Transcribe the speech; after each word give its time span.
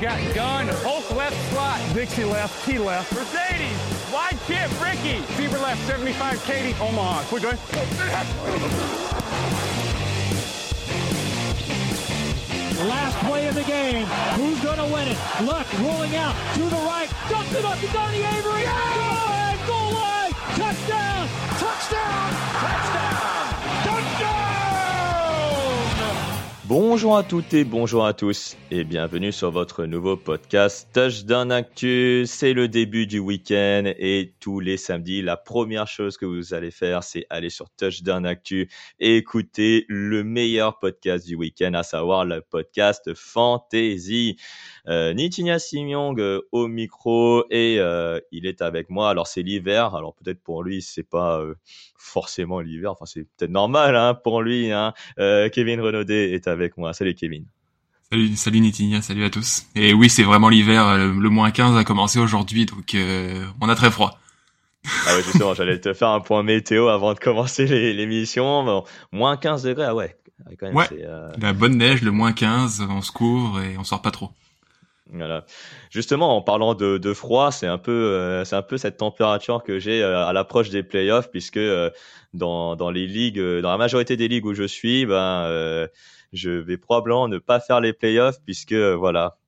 Got 0.00 0.34
gun, 0.34 0.68
Hulk 0.68 1.10
left 1.16 1.50
slot, 1.50 1.80
Dixie 1.92 2.24
left, 2.24 2.64
T 2.64 2.78
left, 2.78 3.12
Mercedes, 3.12 3.76
wide 4.12 4.38
chip, 4.46 4.70
Ricky, 4.80 5.20
Fever 5.34 5.58
left, 5.58 5.84
75, 5.86 6.42
Katie, 6.44 6.74
Omaha. 6.80 7.24
Quick, 7.24 7.42
going. 7.42 7.58
Last 12.88 13.18
play 13.26 13.48
of 13.48 13.54
the 13.56 13.64
game. 13.64 14.06
Who's 14.36 14.60
going 14.62 14.78
to 14.78 14.86
win 14.94 15.08
it? 15.08 15.18
Luck 15.42 15.66
rolling 15.80 16.14
out 16.14 16.36
to 16.54 16.62
the 16.62 16.76
right. 16.86 17.10
Dumps 17.28 17.52
it 17.52 17.64
up 17.64 17.78
to 17.80 17.86
Donnie 17.88 18.22
Avery. 18.22 18.62
Goal 18.62 19.26
line, 19.26 19.58
goal 19.66 19.92
line. 19.94 20.17
Bonjour 26.68 27.16
à 27.16 27.22
toutes 27.22 27.54
et 27.54 27.64
bonjour 27.64 28.04
à 28.04 28.12
tous 28.12 28.54
et 28.70 28.84
bienvenue 28.84 29.32
sur 29.32 29.50
votre 29.50 29.86
nouveau 29.86 30.18
podcast 30.18 30.86
Touchdown 30.92 31.50
Actu. 31.50 32.24
C'est 32.26 32.52
le 32.52 32.68
début 32.68 33.06
du 33.06 33.20
week-end 33.20 33.84
et 33.86 34.34
tous 34.38 34.60
les 34.60 34.76
samedis, 34.76 35.22
la 35.22 35.38
première 35.38 35.88
chose 35.88 36.18
que 36.18 36.26
vous 36.26 36.52
allez 36.52 36.70
faire, 36.70 37.04
c'est 37.04 37.24
aller 37.30 37.48
sur 37.48 37.70
Touchdown 37.70 38.26
Actu 38.26 38.68
et 39.00 39.16
écouter 39.16 39.86
le 39.88 40.22
meilleur 40.24 40.78
podcast 40.78 41.26
du 41.26 41.36
week-end, 41.36 41.72
à 41.72 41.82
savoir 41.82 42.26
le 42.26 42.42
podcast 42.42 43.14
Fantasy. 43.14 44.36
Euh, 44.88 45.12
Nitinia 45.12 45.58
Simyong 45.58 46.18
euh, 46.18 46.40
au 46.50 46.66
micro 46.66 47.44
et 47.50 47.76
euh, 47.78 48.20
il 48.32 48.46
est 48.46 48.62
avec 48.62 48.88
moi. 48.88 49.10
Alors 49.10 49.26
c'est 49.26 49.42
l'hiver, 49.42 49.94
alors 49.94 50.14
peut-être 50.14 50.42
pour 50.42 50.62
lui 50.62 50.80
c'est 50.80 51.02
pas 51.02 51.40
euh, 51.40 51.54
forcément 51.98 52.60
l'hiver, 52.60 52.92
enfin 52.92 53.04
c'est 53.04 53.26
peut-être 53.36 53.50
normal 53.50 53.96
hein, 53.96 54.14
pour 54.14 54.40
lui. 54.40 54.72
Hein. 54.72 54.94
Kevin 55.16 55.80
Renaudet 55.80 56.32
est 56.32 56.48
avec 56.48 56.78
moi. 56.78 56.94
Salut 56.94 57.14
Kevin. 57.14 57.44
Salut, 58.10 58.36
salut 58.36 58.60
Nitinia, 58.60 59.02
salut 59.02 59.24
à 59.24 59.30
tous. 59.30 59.66
Et 59.74 59.92
oui, 59.92 60.08
c'est 60.08 60.22
vraiment 60.22 60.48
l'hiver, 60.48 60.96
le, 60.96 61.12
le 61.12 61.28
moins 61.28 61.50
15 61.50 61.76
a 61.76 61.84
commencé 61.84 62.18
aujourd'hui, 62.18 62.64
donc 62.64 62.96
on 63.60 63.68
a 63.68 63.74
très 63.74 63.90
froid. 63.90 64.18
Ah 65.06 65.16
ouais, 65.16 65.22
justement, 65.22 65.52
j'allais 65.52 65.78
te 65.78 65.92
faire 65.92 66.08
un 66.08 66.20
point 66.20 66.42
météo 66.42 66.88
avant 66.88 67.12
de 67.12 67.18
commencer 67.18 67.66
l'émission. 67.92 68.64
Bon, 68.64 68.84
moins 69.12 69.36
15 69.36 69.64
degrés, 69.64 69.84
ah 69.84 69.94
ouais. 69.94 70.16
Quand 70.58 70.68
même, 70.68 70.76
Ouais. 70.76 70.88
La 71.38 71.52
bonne 71.52 71.76
neige, 71.76 72.00
le 72.00 72.12
moins 72.12 72.32
15, 72.32 72.86
on 72.88 73.02
se 73.02 73.12
couvre 73.12 73.60
et 73.60 73.76
on 73.76 73.84
sort 73.84 74.00
pas 74.00 74.12
trop. 74.12 74.30
Voilà. 75.10 75.46
Justement, 75.90 76.36
en 76.36 76.42
parlant 76.42 76.74
de, 76.74 77.12
froid, 77.14 77.50
c'est 77.50 77.66
un 77.66 77.78
peu, 77.78 77.92
euh, 77.92 78.44
c'est 78.44 78.56
un 78.56 78.76
cette 78.76 78.98
température 78.98 79.62
que 79.62 79.78
j'ai 79.78 80.02
euh, 80.02 80.26
à 80.26 80.32
l'approche 80.32 80.68
des 80.70 80.82
playoffs, 80.82 81.30
puisque 81.30 81.56
euh, 81.56 81.90
dans, 82.34 82.90
les 82.90 83.06
ligues, 83.06 83.38
euh, 83.38 83.62
dans 83.62 83.70
la 83.70 83.78
majorité 83.78 84.16
des 84.16 84.28
ligues 84.28 84.44
où 84.44 84.54
je 84.54 84.64
suis, 84.64 85.06
ben, 85.06 85.88
je 86.32 86.50
vais 86.50 86.76
probablement 86.76 87.28
ne 87.28 87.38
pas 87.38 87.58
faire 87.60 87.80
les 87.80 87.92
playoffs, 87.94 88.36
puisque 88.44 88.74
voilà, 88.74 89.38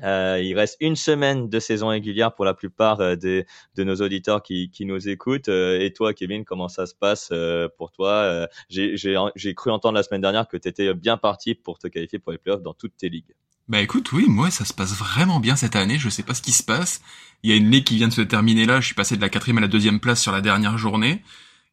il 0.00 0.54
reste 0.54 0.76
une 0.80 0.96
semaine 0.96 1.48
de 1.48 1.58
saison 1.60 1.88
régulière 1.88 2.34
pour 2.34 2.44
la 2.44 2.54
plupart 2.54 3.16
des, 3.16 3.46
de 3.76 3.84
nos 3.84 3.96
auditeurs 3.96 4.42
qui, 4.42 4.70
qui 4.70 4.84
nous 4.86 5.08
écoutent. 5.08 5.48
Et 5.48 5.92
toi, 5.94 6.14
Kevin, 6.14 6.44
comment 6.44 6.68
ça 6.68 6.86
se 6.86 6.94
passe 6.94 7.32
pour 7.76 7.90
toi 7.92 8.46
j'ai 8.68 9.54
cru 9.54 9.70
entendre 9.70 9.96
la 9.96 10.02
semaine 10.04 10.20
dernière 10.20 10.46
que 10.48 10.56
tu 10.56 10.68
étais 10.68 10.94
bien 10.94 11.16
parti 11.16 11.54
pour 11.56 11.78
te 11.78 11.88
qualifier 11.88 12.20
pour 12.20 12.32
les 12.32 12.38
playoffs 12.38 12.62
dans 12.62 12.74
toutes 12.74 12.96
tes 12.96 13.08
ligues. 13.08 13.34
Bah 13.68 13.80
écoute, 13.80 14.12
oui, 14.12 14.26
moi 14.28 14.50
ça 14.50 14.64
se 14.64 14.74
passe 14.74 14.96
vraiment 14.96 15.40
bien 15.40 15.56
cette 15.56 15.76
année, 15.76 15.98
je 15.98 16.08
sais 16.08 16.22
pas 16.22 16.34
ce 16.34 16.42
qui 16.42 16.52
se 16.52 16.62
passe. 16.62 17.00
Il 17.42 17.50
y 17.50 17.52
a 17.52 17.56
une 17.56 17.70
ligue 17.70 17.84
qui 17.84 17.96
vient 17.96 18.08
de 18.08 18.12
se 18.12 18.20
terminer 18.20 18.66
là, 18.66 18.80
je 18.80 18.86
suis 18.86 18.94
passé 18.94 19.16
de 19.16 19.20
la 19.20 19.28
quatrième 19.28 19.58
à 19.58 19.62
la 19.62 19.68
deuxième 19.68 20.00
place 20.00 20.20
sur 20.20 20.32
la 20.32 20.40
dernière 20.40 20.78
journée. 20.78 21.22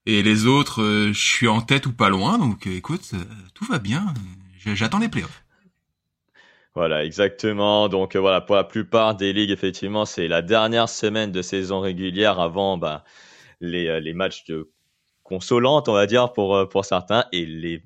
Et 0.06 0.24
les 0.24 0.46
autres, 0.46 0.82
euh, 0.82 1.14
je 1.14 1.20
suis 1.20 1.48
en 1.48 1.62
tête 1.62 1.86
ou 1.86 1.94
pas 1.94 2.10
loin, 2.10 2.38
donc 2.38 2.68
euh, 2.68 2.76
écoute, 2.76 3.02
euh, 3.14 3.18
tout 3.54 3.66
va 3.66 3.80
bien. 3.80 4.06
J'attends 4.58 5.00
les 5.00 5.10
playoffs. 5.10 5.44
Voilà, 6.76 7.04
exactement. 7.04 7.90
Donc 7.90 8.16
voilà, 8.16 8.42
pour 8.42 8.56
la 8.56 8.64
plupart 8.64 9.16
des 9.16 9.34
ligues, 9.34 9.52
effectivement, 9.52 10.06
c'est 10.06 10.28
la 10.28 10.42
dernière 10.42 10.90
semaine 10.90 11.32
de 11.32 11.42
saison 11.42 11.80
régulière 11.80 12.40
avant 12.40 12.78
bah, 12.78 13.04
les, 13.62 14.14
matchs 14.14 14.46
de 14.46 14.72
consolantes, 15.24 15.90
on 15.90 15.94
va 15.94 16.06
dire, 16.08 16.34
pour, 16.34 16.70
pour 16.70 16.86
certains, 16.86 17.26
et 17.32 17.46
les 17.46 17.84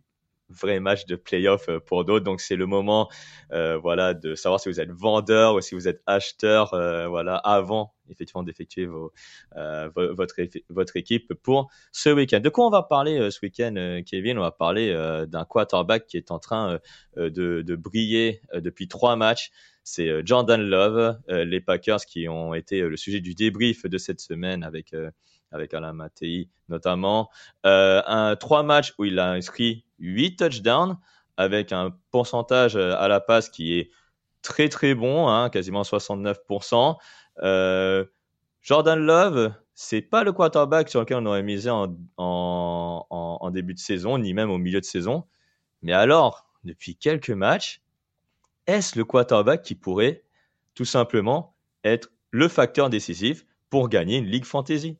vrais 0.53 0.79
matchs 0.79 1.05
de 1.05 1.15
playoff 1.15 1.69
euh, 1.69 1.79
pour 1.79 2.05
d'autres. 2.05 2.23
Donc 2.23 2.41
c'est 2.41 2.55
le 2.55 2.65
moment 2.65 3.09
euh, 3.51 3.77
voilà, 3.77 4.13
de 4.13 4.35
savoir 4.35 4.59
si 4.59 4.69
vous 4.69 4.79
êtes 4.79 4.91
vendeur 4.91 5.55
ou 5.55 5.61
si 5.61 5.75
vous 5.75 5.87
êtes 5.87 6.01
acheteur 6.05 6.73
euh, 6.73 7.07
voilà, 7.07 7.35
avant 7.37 7.93
effectivement 8.09 8.43
d'effectuer 8.43 8.85
votre, 9.55 10.35
votre 10.69 10.97
équipe 10.97 11.33
pour 11.41 11.71
ce 11.93 12.09
week-end. 12.09 12.41
De 12.41 12.49
quoi 12.49 12.67
on 12.67 12.69
va 12.69 12.83
parler 12.83 13.31
ce 13.31 13.39
week-end, 13.41 14.01
Kevin? 14.05 14.37
On 14.37 14.41
va 14.41 14.51
parler 14.51 14.93
d'un 15.29 15.45
quarterback 15.45 16.05
qui 16.05 16.17
est 16.17 16.29
en 16.29 16.37
train 16.37 16.79
de, 17.15 17.29
de 17.29 17.75
briller 17.75 18.41
depuis 18.53 18.89
trois 18.89 19.15
matchs. 19.15 19.51
C'est 19.85 20.25
Jordan 20.27 20.61
Love, 20.61 21.17
les 21.29 21.61
Packers 21.61 22.05
qui 22.05 22.27
ont 22.27 22.53
été 22.53 22.81
le 22.81 22.97
sujet 22.97 23.21
du 23.21 23.35
débrief 23.35 23.85
de 23.85 23.97
cette 23.97 24.19
semaine 24.19 24.63
avec, 24.63 24.93
avec 25.53 25.73
Alain 25.73 25.93
Mattei 25.93 26.49
notamment. 26.67 27.29
Euh, 27.65 28.01
un, 28.05 28.35
trois 28.35 28.63
matchs 28.63 28.93
où 28.97 29.05
il 29.05 29.19
a 29.19 29.31
inscrit 29.31 29.85
huit 29.99 30.35
touchdowns 30.35 30.97
avec 31.37 31.71
un 31.71 31.95
pourcentage 32.11 32.75
euh, 32.75 32.95
à 32.97 33.07
la 33.07 33.19
passe 33.19 33.49
qui 33.49 33.77
est 33.77 33.91
très 34.41 34.67
très 34.69 34.93
bon, 34.93 35.29
hein, 35.29 35.49
quasiment 35.49 35.83
69%. 35.83 36.97
Euh, 37.41 38.05
Jordan 38.61 38.99
Love, 38.99 39.53
c'est 39.73 40.01
pas 40.01 40.23
le 40.23 40.31
quarterback 40.33 40.89
sur 40.89 40.99
lequel 40.99 41.17
on 41.17 41.25
aurait 41.25 41.43
misé 41.43 41.69
en 41.69 43.49
début 43.51 43.73
de 43.73 43.79
saison, 43.79 44.17
ni 44.17 44.33
même 44.33 44.49
au 44.49 44.57
milieu 44.57 44.79
de 44.79 44.85
saison. 44.85 45.25
Mais 45.81 45.93
alors, 45.93 46.47
depuis 46.63 46.95
quelques 46.95 47.29
matchs, 47.29 47.81
est-ce 48.67 48.97
le 48.97 49.03
quarterback 49.03 49.61
qui 49.61 49.75
pourrait 49.75 50.23
tout 50.75 50.85
simplement 50.85 51.55
être 51.83 52.09
le 52.31 52.47
facteur 52.47 52.89
décisif 52.89 53.45
pour 53.69 53.89
gagner 53.89 54.17
une 54.17 54.25
Ligue 54.25 54.45
Fantasy? 54.45 54.97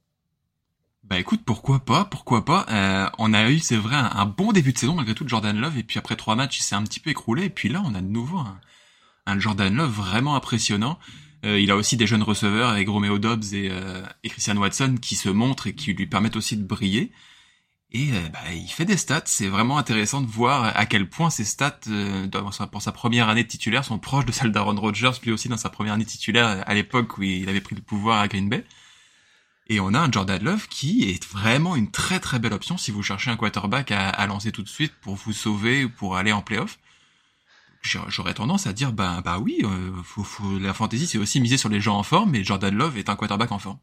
Bah 1.03 1.19
écoute, 1.19 1.41
pourquoi 1.45 1.79
pas, 1.83 2.05
pourquoi 2.05 2.45
pas. 2.45 2.65
Euh, 2.69 3.09
on 3.17 3.33
a 3.33 3.49
eu, 3.49 3.59
c'est 3.59 3.77
vrai, 3.77 3.95
un, 3.95 4.25
bon 4.25 4.51
début 4.51 4.73
de 4.73 4.77
saison 4.77 4.95
malgré 4.95 5.13
tout 5.13 5.23
de 5.23 5.29
Jordan 5.29 5.57
Love, 5.59 5.77
et 5.77 5.83
puis 5.83 5.99
après 5.99 6.15
trois 6.15 6.35
matchs, 6.35 6.59
il 6.59 6.63
s'est 6.63 6.75
un 6.75 6.83
petit 6.83 6.99
peu 6.99 7.09
écroulé, 7.09 7.45
et 7.45 7.49
puis 7.49 7.69
là, 7.69 7.83
on 7.85 7.93
a 7.93 8.01
de 8.01 8.07
nouveau 8.07 8.39
un, 8.39 8.59
un 9.25 9.39
Jordan 9.39 9.75
Love 9.75 9.91
vraiment 9.91 10.35
impressionnant. 10.35 10.97
Euh, 11.45 11.59
il 11.59 11.71
a 11.71 11.75
aussi 11.75 11.97
des 11.97 12.07
jeunes 12.07 12.23
receveurs 12.23 12.69
avec 12.69 12.87
Romeo 12.87 13.19
Dobbs 13.19 13.53
et, 13.53 13.69
euh, 13.69 14.01
et 14.23 14.29
Christian 14.29 14.55
Watson 14.55 14.95
qui 15.01 15.15
se 15.15 15.29
montrent 15.29 15.67
et 15.67 15.75
qui 15.75 15.93
lui 15.93 16.07
permettent 16.07 16.37
aussi 16.37 16.55
de 16.55 16.63
briller. 16.63 17.11
Et 17.93 18.11
euh, 18.11 18.29
bah, 18.29 18.39
il 18.51 18.67
fait 18.69 18.85
des 18.85 18.97
stats, 18.97 19.21
c'est 19.25 19.47
vraiment 19.47 19.77
intéressant 19.77 20.21
de 20.21 20.27
voir 20.27 20.75
à 20.75 20.85
quel 20.87 21.07
point 21.07 21.29
ses 21.29 21.43
stats 21.43 21.79
euh, 21.89 22.25
dans 22.25 22.49
pour 22.67 22.81
sa 22.81 22.91
première 22.91 23.29
année 23.29 23.45
titulaire 23.45 23.85
sont 23.85 23.99
proches 23.99 24.25
de 24.25 24.31
celles 24.31 24.51
d'Aaron 24.51 24.75
Rodgers, 24.75 25.11
lui 25.23 25.31
aussi 25.31 25.47
dans 25.47 25.57
sa 25.57 25.69
première 25.69 25.93
année 25.93 26.05
titulaire 26.05 26.63
à 26.65 26.73
l'époque 26.73 27.19
où 27.19 27.23
il 27.23 27.47
avait 27.49 27.61
pris 27.61 27.75
le 27.75 27.81
pouvoir 27.81 28.19
à 28.19 28.27
Green 28.27 28.49
Bay. 28.49 28.65
Et 29.67 29.79
on 29.79 29.93
a 29.93 29.99
un 29.99 30.11
Jordan 30.11 30.43
Love 30.43 30.67
qui 30.67 31.09
est 31.09 31.25
vraiment 31.25 31.75
une 31.75 31.89
très 31.89 32.19
très 32.19 32.39
belle 32.39 32.53
option 32.53 32.77
si 32.77 32.91
vous 32.91 33.01
cherchez 33.01 33.31
un 33.31 33.37
quarterback 33.37 33.91
à, 33.91 34.25
lancer 34.27 34.51
tout 34.51 34.63
de 34.63 34.69
suite 34.69 34.93
pour 35.01 35.15
vous 35.15 35.33
sauver 35.33 35.85
ou 35.85 35.89
pour 35.89 36.17
aller 36.17 36.31
en 36.31 36.41
playoff. 36.41 36.79
J'aurais 37.81 38.33
tendance 38.33 38.65
à 38.65 38.73
dire 38.73 38.93
bah 38.93 39.21
bah 39.23 39.39
oui, 39.39 39.61
euh, 39.63 40.59
la 40.59 40.73
fantasy 40.73 41.05
c'est 41.05 41.17
aussi 41.17 41.41
miser 41.41 41.57
sur 41.57 41.69
les 41.69 41.81
gens 41.81 41.97
en 41.97 42.03
forme, 42.03 42.31
mais 42.31 42.43
Jordan 42.43 42.73
Love 42.73 42.97
est 42.97 43.09
un 43.09 43.15
quarterback 43.15 43.51
en 43.51 43.59
forme. 43.59 43.77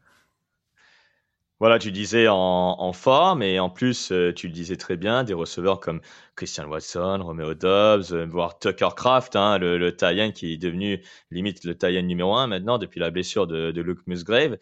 Voilà, 1.61 1.79
tu 1.79 1.93
disais 1.93 2.27
en, 2.27 2.37
en 2.37 2.93
forme 2.95 3.43
et 3.43 3.61
en 3.61 3.69
plus, 3.69 4.13
euh, 4.13 4.33
tu 4.33 4.47
le 4.47 4.53
disais 4.55 4.77
très 4.77 4.97
bien, 4.97 5.25
des 5.25 5.35
receveurs 5.35 5.79
comme 5.79 6.01
Christian 6.41 6.69
Watson, 6.69 7.19
Romeo 7.23 7.53
Dobbs, 7.53 8.13
euh, 8.13 8.25
voire 8.25 8.59
Tucker 8.59 8.89
Craft, 8.97 9.37
hein, 9.37 9.59
le, 9.59 9.77
le 9.77 9.91
qui 10.31 10.55
est 10.55 10.57
devenu 10.57 11.05
limite 11.31 11.65
le 11.65 11.77
tie 11.77 12.03
numéro 12.03 12.35
un 12.35 12.47
maintenant 12.47 12.79
depuis 12.79 12.99
la 12.99 13.11
blessure 13.11 13.47
de, 13.47 13.79
Luke 13.79 14.07
Musgrave. 14.07 14.57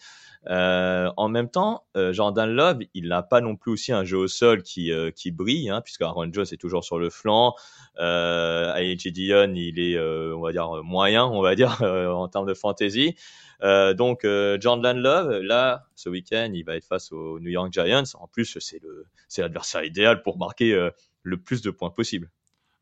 Euh, 0.50 1.08
en 1.16 1.28
même 1.28 1.48
temps, 1.48 1.84
euh, 1.96 2.12
Jordan 2.12 2.50
Love, 2.50 2.78
il 2.94 3.06
n'a 3.06 3.22
pas 3.22 3.40
non 3.40 3.54
plus 3.54 3.70
aussi 3.70 3.92
un 3.92 4.02
jeu 4.02 4.16
au 4.16 4.26
sol 4.26 4.64
qui, 4.64 4.90
qui 5.14 5.30
brille, 5.30 5.70
hein, 5.70 5.80
puisque 5.80 6.02
Aaron 6.02 6.32
Jones 6.32 6.46
est 6.50 6.60
toujours 6.60 6.82
sur 6.82 6.98
le 6.98 7.10
flanc. 7.10 7.54
AJ 7.96 9.12
Dion, 9.12 9.52
il 9.54 9.78
est, 9.78 10.00
on 10.00 10.40
va 10.40 10.50
dire, 10.50 10.82
moyen, 10.82 11.26
on 11.26 11.42
va 11.42 11.54
dire, 11.54 11.80
en 11.82 12.26
termes 12.26 12.48
de 12.48 12.54
fantasy. 12.54 13.14
Donc 13.62 14.26
Jordan 14.60 14.98
Love, 14.98 15.42
là, 15.42 15.84
ce 15.94 16.08
week-end, 16.08 16.50
il 16.52 16.64
va 16.64 16.74
être 16.74 16.86
face 16.86 17.12
aux 17.12 17.38
New 17.38 17.50
York 17.50 17.72
Giants. 17.72 18.02
En 18.14 18.26
plus, 18.26 18.58
c'est 18.58 19.42
l'adversaire 19.42 19.84
idéal 19.84 20.22
pour 20.22 20.38
marquer 20.38 20.90
le 21.22 21.36
plus 21.36 21.62
de 21.62 21.70
points 21.70 21.90
possible. 21.90 22.30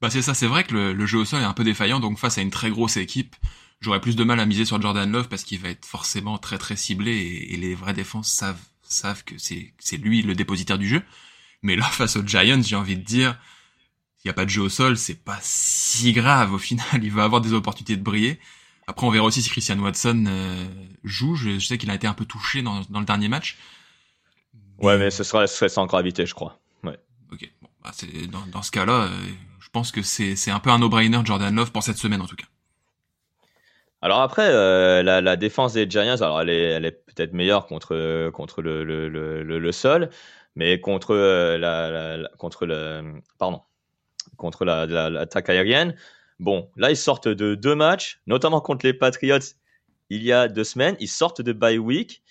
Bah 0.01 0.11
c'est 0.11 0.23
ça, 0.23 0.35
c'est 0.35 0.47
vrai 0.47 0.65
que 0.65 0.75
le, 0.75 0.93
le, 0.93 1.07
jeu 1.07 1.19
au 1.19 1.25
sol 1.25 1.41
est 1.41 1.47
un 1.47 1.55
peu 1.55 1.65
défaillant, 1.65 2.01
donc 2.01 2.19
face 2.19 2.37
à 2.39 2.43
une 2.43 2.51
très 2.51 2.71
grosse 2.71 2.99
équipe, 2.99 3.35
j'aurais 3.81 4.01
plus 4.01 4.17
de 4.17 4.25
mal 4.25 4.41
à 4.41 4.47
miser 4.47 4.65
sur 4.65 4.81
Jordan 4.81 5.11
Love 5.11 5.29
parce 5.29 5.43
qu'il 5.43 5.59
va 5.59 5.71
être 5.71 5.87
forcément 5.87 6.37
très 6.39 6.59
très 6.59 6.77
ciblé 6.77 7.13
et, 7.13 7.55
et 7.55 7.57
les 7.57 7.75
vraies 7.75 7.95
défenses 7.95 8.31
savent 8.31 8.61
savent 8.89 9.25
que 9.25 9.37
c'est 9.39 9.73
c'est 9.79 9.97
lui 9.97 10.23
le 10.23 10.35
dépositaire 10.35 10.79
du 10.79 10.89
jeu. 10.89 11.03
Mais 11.63 11.77
là, 11.77 11.85
face 11.91 12.17
aux 12.17 12.27
Giants, 12.27 12.63
j'ai 12.63 12.77
envie 12.77 12.97
de 12.97 13.03
dire, 13.03 13.39
il 14.25 14.29
n'y 14.29 14.31
a 14.31 14.35
pas 14.35 14.45
de 14.45 14.51
jeu 14.51 14.63
au 14.63 14.69
sol, 14.69 14.97
c'est 14.97 15.23
pas 15.23 15.39
si 15.43 16.13
grave 16.13 16.53
au 16.53 16.59
final. 16.59 16.87
Il 17.03 17.13
va 17.13 17.25
avoir 17.25 17.41
des 17.41 17.53
opportunités 17.53 17.97
de 17.97 18.03
briller. 18.03 18.39
Après, 18.87 19.07
on 19.07 19.11
verra 19.11 19.25
aussi 19.25 19.43
si 19.43 19.51
Christian 19.51 19.79
Watson 19.81 20.27
euh, 20.29 20.65
joue. 21.03 21.35
Je, 21.35 21.59
sais 21.59 21.77
qu'il 21.77 21.91
a 21.91 21.95
été 21.95 22.07
un 22.07 22.15
peu 22.15 22.25
touché 22.25 22.63
dans, 22.63 22.83
dans 22.89 23.01
le 23.01 23.07
dernier 23.07 23.29
match. 23.29 23.57
Ouais, 24.79 24.97
mais 24.97 25.11
ce 25.11 25.25
serait, 25.25 25.47
ce 25.49 25.57
serait 25.57 25.69
sans 25.69 25.87
gravité, 25.87 26.25
je 26.25 26.35
crois. 26.35 26.61
Bah 27.87 27.93
dans, 28.53 28.63
ce 28.63 28.73
cas-là, 28.73 29.05
euh, 29.05 29.09
je 29.61 29.69
pense 29.71 29.93
que 29.93 30.03
c'est 30.03 30.51
un 30.51 30.59
peu 30.59 30.71
un 30.71 30.81
no-brainer 30.81 31.21
Jordan 31.25 31.55
Love 31.55 31.71
pour 31.71 31.85
cette 31.85 31.99
semaine 31.99 32.21
en 32.21 32.27
tout 32.27 32.35
cas. 32.35 32.47
Alors 34.03 34.21
après, 34.21 34.49
euh, 34.49 35.05
la, 35.05 35.21
la, 35.21 35.37
défense 35.37 35.75
des 35.75 35.89
Giants, 35.89 36.21
alors 36.21 36.41
elle 36.41 36.51
est, 36.51 36.91
peut-être 36.91 37.33
meilleure 37.33 37.67
contre 37.67 37.95
le, 37.95 39.73
sol, 39.73 40.11
mais 40.57 40.81
contre 40.81 41.15
euh, 41.15 41.59
la, 41.59 41.91
la, 41.91 42.17
le 42.17 43.21
pardon 43.39 43.63
contre 44.37 44.65
la 44.65 44.87
l'attaque 44.87 45.49
aérienne, 45.49 45.95
Bon, 46.39 46.71
là, 46.77 46.91
ils 46.91 46.97
sortent 46.97 47.29
de 47.29 47.55
deux 47.55 47.75
matchs, 47.75 48.21
notamment 48.27 48.61
contre 48.61 48.85
les 48.85 48.93
Patriots 48.93 49.39
il 50.11 50.23
y 50.23 50.33
a 50.33 50.49
deux 50.49 50.65
semaines. 50.65 50.97
Ils 51.01 51.09
sortent 51.09 51.41
de 51.41 51.53
bye 51.53 51.79
week. 51.79 52.23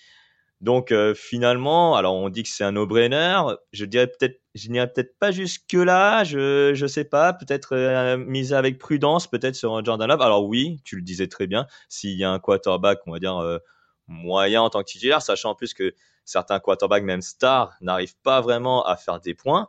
Donc 0.62 0.90
euh, 0.90 1.14
finalement, 1.14 1.96
alors 1.96 2.14
on 2.14 2.30
dit 2.30 2.42
que 2.42 2.48
c'est 2.48 2.64
un 2.64 2.72
no-brainer. 2.72 3.40
Je 3.72 3.84
dirais 3.84 4.06
peut-être, 4.06 4.40
je 4.54 4.70
n'irai 4.70 4.90
peut-être 4.90 5.18
pas 5.18 5.30
jusque 5.30 5.74
là. 5.74 6.24
Je 6.24 6.72
je 6.74 6.86
sais 6.86 7.04
pas. 7.04 7.34
Peut-être 7.34 7.74
euh, 7.76 8.16
mise 8.16 8.54
avec 8.54 8.78
prudence, 8.78 9.26
peut-être 9.26 9.54
sur 9.54 9.84
Jordan 9.84 10.08
Love. 10.08 10.22
Alors 10.22 10.46
oui, 10.46 10.80
tu 10.84 10.96
le 10.96 11.02
disais 11.02 11.28
très 11.28 11.46
bien. 11.46 11.66
S'il 11.88 12.16
y 12.18 12.24
a 12.24 12.30
un 12.30 12.38
quarterback, 12.38 13.00
on 13.06 13.12
va 13.12 13.18
dire 13.18 13.36
euh, 13.38 13.58
moyen 14.06 14.62
en 14.62 14.70
tant 14.70 14.80
que 14.80 14.90
titulaire, 14.90 15.20
sachant 15.20 15.50
en 15.50 15.54
plus 15.54 15.74
que 15.74 15.94
certains 16.24 16.58
quarterbacks, 16.58 17.04
même 17.04 17.22
stars, 17.22 17.74
n'arrivent 17.82 18.18
pas 18.22 18.40
vraiment 18.40 18.84
à 18.86 18.96
faire 18.96 19.20
des 19.20 19.34
points. 19.34 19.68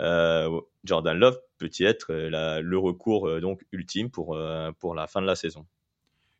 Euh, 0.00 0.60
Jordan 0.84 1.18
Love 1.18 1.40
peut-il 1.58 1.86
être 1.86 2.12
euh, 2.12 2.60
le 2.60 2.78
recours 2.78 3.40
donc 3.40 3.64
ultime 3.72 4.10
pour 4.10 4.34
la 4.36 5.06
fin 5.06 5.22
de 5.22 5.26
la 5.26 5.36
saison 5.36 5.66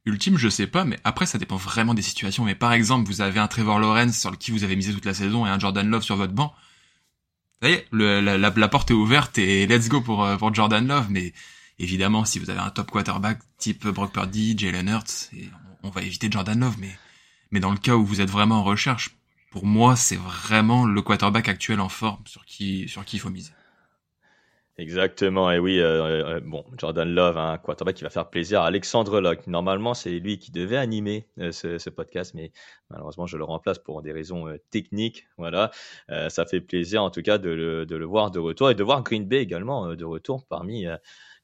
Ultime, 0.05 0.37
je 0.37 0.49
sais 0.49 0.67
pas, 0.67 0.85
mais 0.85 0.99
après 1.05 1.27
ça 1.27 1.39
dépend 1.39 1.57
vraiment 1.57 1.95
des 1.95 2.03
situations. 2.03 2.45
Mais 2.45 2.55
par 2.55 2.73
exemple, 2.73 3.07
vous 3.07 3.21
avez 3.21 3.39
un 3.39 3.47
Trevor 3.47 3.79
Lawrence 3.79 4.19
sur 4.19 4.37
qui 4.37 4.51
vous 4.51 4.65
avez 4.65 4.75
misé 4.75 4.93
toute 4.93 5.05
la 5.05 5.15
saison 5.15 5.47
et 5.47 5.49
un 5.49 5.59
Jordan 5.59 5.89
Love 5.89 6.03
sur 6.03 6.17
votre 6.17 6.33
banc. 6.33 6.55
Voyez, 7.61 7.87
le, 7.93 8.21
la, 8.21 8.69
porte 8.69 8.91
est 8.91 8.95
ouverte 8.95 9.39
et 9.39 9.67
let's 9.69 9.89
go 9.89 10.01
pour, 10.01 10.29
pour 10.39 10.53
Jordan 10.53 10.85
Love. 10.87 11.07
Mais 11.11 11.33
évidemment, 11.79 12.25
si 12.25 12.41
vous 12.41 12.51
avez 12.51 12.59
un 12.59 12.71
top 12.71 12.91
quarterback 12.91 13.39
type 13.59 13.87
Brock 13.87 14.13
Purdy, 14.13 14.59
Jalen 14.59 14.89
Hurts, 14.89 15.31
on, 15.85 15.89
on 15.89 15.91
va 15.91 16.03
éviter 16.03 16.29
Jordan 16.29 16.59
Love. 16.59 16.75
Mais, 16.81 16.99
mais 17.53 17.61
dans 17.61 17.71
le 17.71 17.79
cas 17.79 17.95
où 17.95 18.05
vous 18.05 18.21
êtes 18.21 18.31
vraiment 18.31 18.57
en 18.57 18.65
recherche, 18.65 19.11
pour 19.53 19.67
moi, 19.67 19.95
c'est 19.95 20.17
vraiment 20.17 20.87
le 20.87 21.03
quarterback 21.03 21.49
actuel 21.49 21.79
en 21.79 21.91
forme 21.91 22.23
sur 22.27 22.45
qui, 22.47 22.89
sur 22.89 23.05
qui 23.05 23.19
il 23.19 23.21
faut 23.21 23.31
miser. 23.31 23.53
Exactement, 24.79 25.53
et 25.53 25.59
oui, 25.59 25.81
euh, 25.81 26.37
euh, 26.37 26.41
bon, 26.41 26.65
Jordan 26.79 27.07
Love, 27.07 27.37
un 27.37 27.59
quarterback 27.59 27.95
qui 27.95 28.05
va 28.05 28.11
faire 28.11 28.31
plaisir 28.31 28.63
à 28.63 28.67
Alexandre 28.69 29.21
Locke. 29.21 29.47
Normalement, 29.47 29.93
c'est 29.93 30.19
lui 30.19 30.39
qui 30.39 30.51
devait 30.51 30.79
animer 30.79 31.29
euh, 31.39 31.53
ce, 31.53 31.91
podcast, 31.91 32.33
mais 32.35 32.53
malheureusement, 32.89 33.27
je 33.27 33.37
le 33.37 33.45
remplace 33.45 33.79
pour 33.79 34.01
des 34.01 34.13
raisons 34.13 34.47
techniques. 34.71 35.27
Voilà, 35.37 35.71
ça 36.09 36.47
fait 36.47 36.63
plaisir 36.63 37.03
en 37.03 37.11
tout 37.11 37.21
cas 37.21 37.37
de 37.37 37.51
le, 37.51 37.85
de 37.85 37.97
le, 37.97 38.05
voir 38.07 38.31
de 38.31 38.39
retour 38.39 38.71
et 38.71 38.75
de 38.75 38.83
voir 38.83 39.03
Green 39.03 39.27
Bay 39.27 39.43
également 39.43 39.95
de 39.95 40.05
retour 40.07 40.47
parmi 40.47 40.87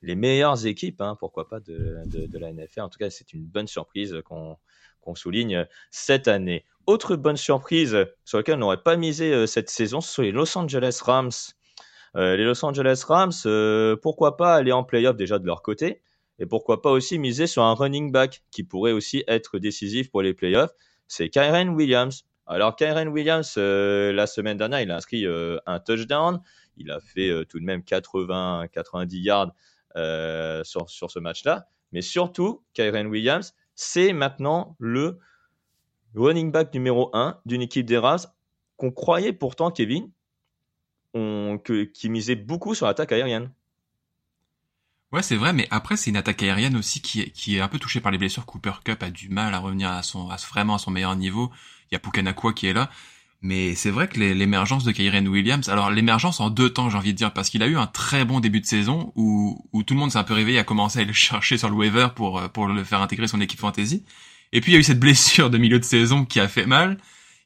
les 0.01 0.15
meilleures 0.15 0.65
équipes, 0.67 1.03
hein, 1.03 1.15
pourquoi 1.21 1.49
pas, 1.51 1.61
de, 1.61 1.99
de, 2.07 2.39
la 2.39 2.51
NFL. 2.51 2.81
En 2.81 2.89
tout 2.89 2.99
cas, 2.99 3.11
c'est 3.11 3.35
une 3.35 3.45
bonne 3.45 3.69
surprise 3.69 4.17
qu'on 4.25 4.57
qu'on 5.01 5.15
souligne 5.15 5.67
cette 5.91 6.29
année. 6.29 6.65
Autre 6.87 7.15
bonne 7.15 7.37
surprise 7.37 7.97
sur 8.25 8.39
laquelle 8.39 8.57
on 8.57 8.61
n'aurait 8.61 8.83
pas 8.83 8.97
misé 8.97 9.47
cette 9.47 9.69
saison, 9.69 10.01
ce 10.01 10.13
sont 10.13 10.23
les 10.23 10.33
Los 10.33 10.57
Angeles 10.57 11.01
Rams 11.05 11.31
les 12.15 12.45
Los 12.45 12.65
Angeles 12.65 13.05
Rams, 13.07 13.33
euh, 13.47 13.97
pourquoi 13.97 14.37
pas 14.37 14.55
aller 14.55 14.73
en 14.73 14.85
playoff 14.85 15.17
déjà 15.17 15.39
de 15.39 15.47
leur 15.47 15.63
côté 15.63 16.01
et 16.39 16.47
pourquoi 16.47 16.83
pas 16.83 16.91
aussi 16.91 17.19
miser 17.19 17.47
sur 17.47 17.63
un 17.63 17.75
running 17.75 18.13
back 18.13 18.43
qui 18.51 18.63
pourrait 18.63 18.93
aussi 18.93 19.25
être 19.27 19.59
décisif 19.59 20.11
pour 20.11 20.23
les 20.23 20.35
playoffs, 20.35 20.71
c'est 21.09 21.29
Kyren 21.31 21.71
Williams. 21.71 22.25
Alors 22.47 22.77
Kyren 22.77 23.09
Williams, 23.09 23.55
euh, 23.59 24.13
la 24.13 24.27
semaine 24.27 24.57
dernière, 24.57 24.81
il 24.81 24.91
a 24.91 24.97
inscrit 24.97 25.27
un 25.67 25.81
touchdown, 25.81 26.41
il 26.77 26.91
a 26.91 27.01
fait 27.01 27.45
tout 27.47 27.59
de 27.59 27.65
même 27.65 27.81
80-90 27.81 29.23
yards 29.23 29.53
sur, 30.65 30.89
sur 30.89 31.11
ce 31.11 31.19
match-là, 31.19 31.67
mais 31.93 32.03
surtout, 32.03 32.63
Kyren 32.75 33.07
Williams, 33.07 33.55
c'est 33.75 34.13
maintenant 34.13 34.77
le 34.79 35.19
running 36.15 36.51
back 36.51 36.73
numéro 36.75 37.11
1 37.13 37.41
d'une 37.47 37.63
équipe 37.63 37.87
des 37.87 37.99
Rams 37.99 38.19
qu'on 38.77 38.91
croyait 38.91 39.33
pourtant, 39.33 39.71
Kevin, 39.71 40.11
on, 41.15 41.59
que, 41.63 41.85
qui 41.85 42.09
misait 42.09 42.37
beaucoup 42.37 42.75
sur 42.75 42.87
l'attaque 42.87 43.13
aérienne. 43.13 43.51
Ouais, 45.11 45.23
c'est 45.23 45.37
vrai, 45.37 45.55
mais 45.55 45.67
après, 45.71 45.97
c'est 45.97 46.11
une 46.11 46.17
attaque 46.17 46.43
aérienne 46.43 46.77
aussi 46.77 47.01
qui 47.01 47.23
est, 47.23 47.31
qui 47.31 47.57
est 47.57 47.61
un 47.61 47.69
peu 47.69 47.79
touchée 47.79 48.01
par 48.01 48.13
les 48.13 48.19
blessures. 48.19 48.45
Cooper 48.45 48.73
Cup 48.85 49.03
a 49.03 49.11
du 49.11 49.31
mal 49.31 49.55
à 49.55 49.59
revenir 49.59 49.91
à 49.91 50.03
son, 50.03 50.29
à, 50.29 50.37
vraiment 50.37 50.75
à 50.75 50.79
son 50.79 50.91
meilleur 50.91 51.17
niveau. 51.17 51.51
Il 51.91 51.95
y 51.95 51.97
a 51.97 51.99
Pukanakua 51.99 52.53
qui 52.53 52.67
est 52.67 52.75
là. 52.75 52.91
Mais 53.41 53.75
c'est 53.75 53.91
vrai 53.91 54.09
que 54.09 54.19
l'émergence 54.19 54.85
de 54.85 54.91
Kyren 54.91 55.29
Williams, 55.29 55.69
alors 55.69 55.91
l'émergence 55.91 56.41
en 56.41 56.51
deux 56.51 56.71
temps, 56.71 56.91
j'ai 56.91 56.99
envie 56.99 57.13
de 57.13 57.17
dire, 57.17 57.33
parce 57.33 57.51
qu'il 57.51 57.63
a 57.63 57.69
eu 57.69 57.77
un 57.77 57.87
très 57.87 58.25
bon 58.25 58.41
début 58.41 58.61
de 58.61 58.67
saison 58.67 59.13
où, 59.15 59.65
où 59.73 59.83
tout 59.85 59.95
le 59.95 60.01
monde 60.01 60.11
s'est 60.11 60.19
un 60.19 60.25
peu 60.25 60.35
réveillé, 60.35 60.59
a 60.59 60.65
commencé 60.65 61.01
à 61.01 61.05
le 61.05 61.13
chercher 61.13 61.57
sur 61.57 61.71
le 61.71 61.77
waiver 61.77 62.09
pour, 62.17 62.43
pour 62.51 62.67
le 62.67 62.83
faire 62.83 63.01
intégrer 63.01 63.29
son 63.29 63.41
équipe 63.41 63.61
fantasy. 63.61 64.05
Et 64.53 64.61
puis 64.61 64.73
il 64.73 64.75
y 64.75 64.77
a 64.77 64.81
eu 64.81 64.85
cette 64.85 64.99
blessure 64.99 65.51
de 65.51 65.59
milieu 65.59 65.79
de 65.79 65.85
saison 65.85 66.25
qui 66.25 66.41
a 66.41 66.49
fait 66.49 66.67
mal 66.67 66.99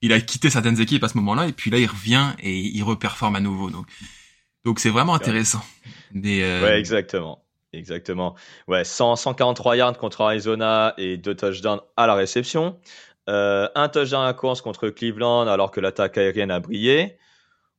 il 0.03 0.13
a 0.13 0.21
quitté 0.21 0.51
certaines 0.51 0.81
équipes 0.81 1.05
à 1.05 1.09
ce 1.09 1.17
moment-là 1.19 1.47
et 1.47 1.53
puis 1.53 1.71
là 1.71 1.79
il 1.79 1.87
revient 1.87 2.33
et 2.41 2.59
il 2.59 2.83
reperforme 2.83 3.37
à 3.37 3.41
nouveau. 3.41 3.71
Donc 3.71 3.87
donc 4.65 4.79
c'est 4.79 4.91
vraiment 4.91 5.15
intéressant. 5.15 5.63
Mais 6.13 6.43
euh... 6.43 6.63
Ouais, 6.63 6.79
exactement. 6.79 7.45
Exactement. 7.73 8.35
Ouais, 8.69 8.85
100, 8.85 9.17
143 9.17 9.77
yards 9.77 9.97
contre 9.97 10.21
Arizona 10.21 10.93
et 10.99 11.17
deux 11.17 11.35
touchdowns 11.35 11.81
à 11.97 12.07
la 12.07 12.15
réception. 12.15 12.79
Euh, 13.31 13.69
un 13.75 13.89
touchdown 13.89 14.27
à 14.27 14.35
course 14.35 14.61
contre 14.61 14.89
Cleveland 14.91 15.47
alors 15.47 15.71
que 15.71 15.81
l'attaque 15.81 16.19
aérienne 16.19 16.51
a 16.51 16.61
brillé. 16.61 17.17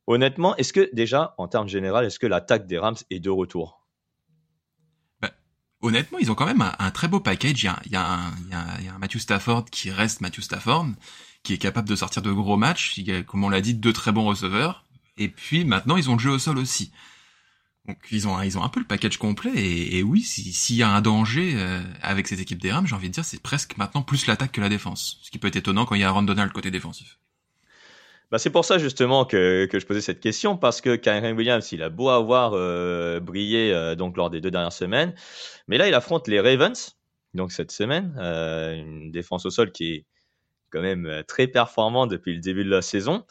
Honnêtement, 0.06 0.56
est-ce 0.56 0.72
que 0.72 0.90
déjà, 0.92 1.34
en 1.38 1.48
termes 1.48 1.68
généraux, 1.68 2.00
est-ce 2.00 2.18
que 2.18 2.26
l'attaque 2.26 2.66
des 2.66 2.78
Rams 2.78 2.96
est 3.10 3.20
de 3.20 3.30
retour? 3.30 3.86
Bah, 5.20 5.30
Honnêtement, 5.80 6.18
ils 6.18 6.30
ont 6.30 6.34
quand 6.34 6.46
même 6.46 6.60
un, 6.60 6.74
un, 6.78 6.90
très 6.90 7.08
beau 7.08 7.20
package. 7.20 7.62
Il 7.62 7.66
y, 7.66 7.68
a, 7.68 7.80
il, 7.86 7.92
y 7.92 7.96
a 7.96 8.04
un, 8.04 8.32
il, 8.44 8.50
y 8.50 8.54
a, 8.54 8.64
il 8.80 8.86
y 8.86 8.88
a 8.88 8.94
un 8.94 8.98
Matthew 8.98 9.18
Stafford 9.18 9.66
qui 9.70 9.90
reste 9.90 10.20
Matthew 10.20 10.40
Stafford 10.40 10.86
qui 11.44 11.52
est 11.52 11.58
capable 11.58 11.88
de 11.88 11.94
sortir 11.94 12.22
de 12.22 12.32
gros 12.32 12.56
matchs. 12.56 12.94
Il 12.96 13.06
y 13.06 13.12
a, 13.12 13.22
comme 13.22 13.44
on 13.44 13.48
l'a 13.48 13.60
dit, 13.60 13.74
deux 13.74 13.92
très 13.92 14.10
bons 14.10 14.24
receveurs. 14.24 14.84
Et 15.16 15.28
puis 15.28 15.64
maintenant, 15.64 15.96
ils 15.96 16.10
ont 16.10 16.14
le 16.14 16.18
jeu 16.18 16.30
au 16.30 16.38
sol 16.40 16.58
aussi. 16.58 16.90
Donc 17.86 17.98
ils 18.10 18.26
ont 18.26 18.40
ils 18.40 18.56
ont 18.56 18.64
un 18.64 18.70
peu 18.70 18.80
le 18.80 18.86
package 18.86 19.18
complet 19.18 19.52
et, 19.54 20.02
oui 20.02 20.22
s'il 20.22 20.76
y 20.76 20.82
a 20.82 20.88
un 20.88 21.02
danger 21.02 21.52
euh, 21.54 21.82
avec 22.00 22.28
cette 22.28 22.40
équipe 22.40 22.58
des 22.58 22.72
Rams 22.72 22.86
j'ai 22.86 22.94
envie 22.94 23.08
de 23.08 23.12
dire 23.12 23.26
c'est 23.26 23.42
presque 23.42 23.76
maintenant 23.76 24.00
plus 24.00 24.26
l'attaque 24.26 24.52
que 24.52 24.62
la 24.62 24.70
défense 24.70 25.18
ce 25.22 25.30
qui 25.30 25.38
peut 25.38 25.48
être 25.48 25.56
étonnant 25.56 25.84
quand 25.84 25.94
il 25.94 26.00
y 26.00 26.04
a 26.04 26.08
Aaron 26.08 26.22
Donald 26.22 26.50
côté 26.52 26.70
défensif. 26.70 27.18
Bah 28.30 28.38
c'est 28.38 28.48
pour 28.48 28.64
ça 28.64 28.78
justement 28.78 29.26
que, 29.26 29.66
que 29.66 29.78
je 29.78 29.84
posais 29.84 30.00
cette 30.00 30.20
question 30.20 30.56
parce 30.56 30.80
que 30.80 30.96
Kyren 30.96 31.36
Williams 31.36 31.72
il 31.72 31.82
a 31.82 31.90
beau 31.90 32.08
avoir 32.08 32.52
euh, 32.54 33.20
brillé 33.20 33.70
euh, 33.70 33.94
donc 33.94 34.16
lors 34.16 34.30
des 34.30 34.40
deux 34.40 34.50
dernières 34.50 34.72
semaines 34.72 35.14
mais 35.68 35.76
là 35.76 35.86
il 35.86 35.92
affronte 35.92 36.26
les 36.26 36.40
Ravens 36.40 36.96
donc 37.34 37.52
cette 37.52 37.70
semaine 37.70 38.16
une 38.18 39.10
défense 39.10 39.44
au 39.44 39.50
sol 39.50 39.72
qui 39.72 39.92
est 39.92 40.04
quand 40.74 40.82
même 40.82 41.22
très 41.28 41.46
performant 41.46 42.06
depuis 42.08 42.34
le 42.34 42.40
début 42.40 42.64
de 42.64 42.70
la 42.70 42.82
saison. 42.82 43.24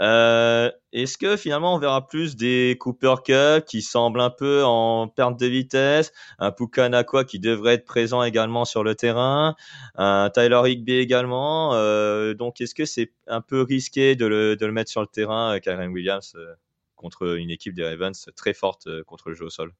Euh, 0.00 0.70
Est-ce 0.92 1.18
que 1.18 1.36
finalement 1.36 1.74
on 1.74 1.78
verra 1.78 2.06
plus 2.06 2.36
des 2.36 2.76
Cooper 2.78 3.14
Cup 3.24 3.64
qui 3.66 3.82
semblent 3.82 4.20
un 4.20 4.30
peu 4.30 4.64
en 4.64 5.08
perte 5.08 5.38
de 5.38 5.46
vitesse, 5.46 6.12
un 6.38 6.50
Pukanakwa 6.50 7.24
qui 7.24 7.38
devrait 7.38 7.74
être 7.74 7.84
présent 7.84 8.22
également 8.22 8.64
sur 8.64 8.84
le 8.84 8.94
terrain, 8.94 9.54
un 9.96 10.30
Tyler 10.30 10.60
Higby 10.66 10.94
également. 10.94 11.74
Euh, 11.74 12.34
donc 12.34 12.60
est-ce 12.60 12.74
que 12.74 12.84
c'est 12.84 13.12
un 13.26 13.40
peu 13.40 13.62
risqué 13.62 14.16
de 14.16 14.26
le, 14.26 14.56
de 14.56 14.66
le 14.66 14.72
mettre 14.72 14.90
sur 14.90 15.02
le 15.02 15.06
terrain, 15.06 15.58
Karen 15.60 15.90
Williams, 15.90 16.34
euh, 16.36 16.54
contre 16.96 17.36
une 17.36 17.50
équipe 17.50 17.74
des 17.74 17.84
Ravens 17.84 18.30
très 18.36 18.54
forte 18.54 18.86
euh, 18.86 19.04
contre 19.04 19.28
le 19.28 19.34
jeu 19.34 19.46
au 19.46 19.50
sol? 19.50 19.72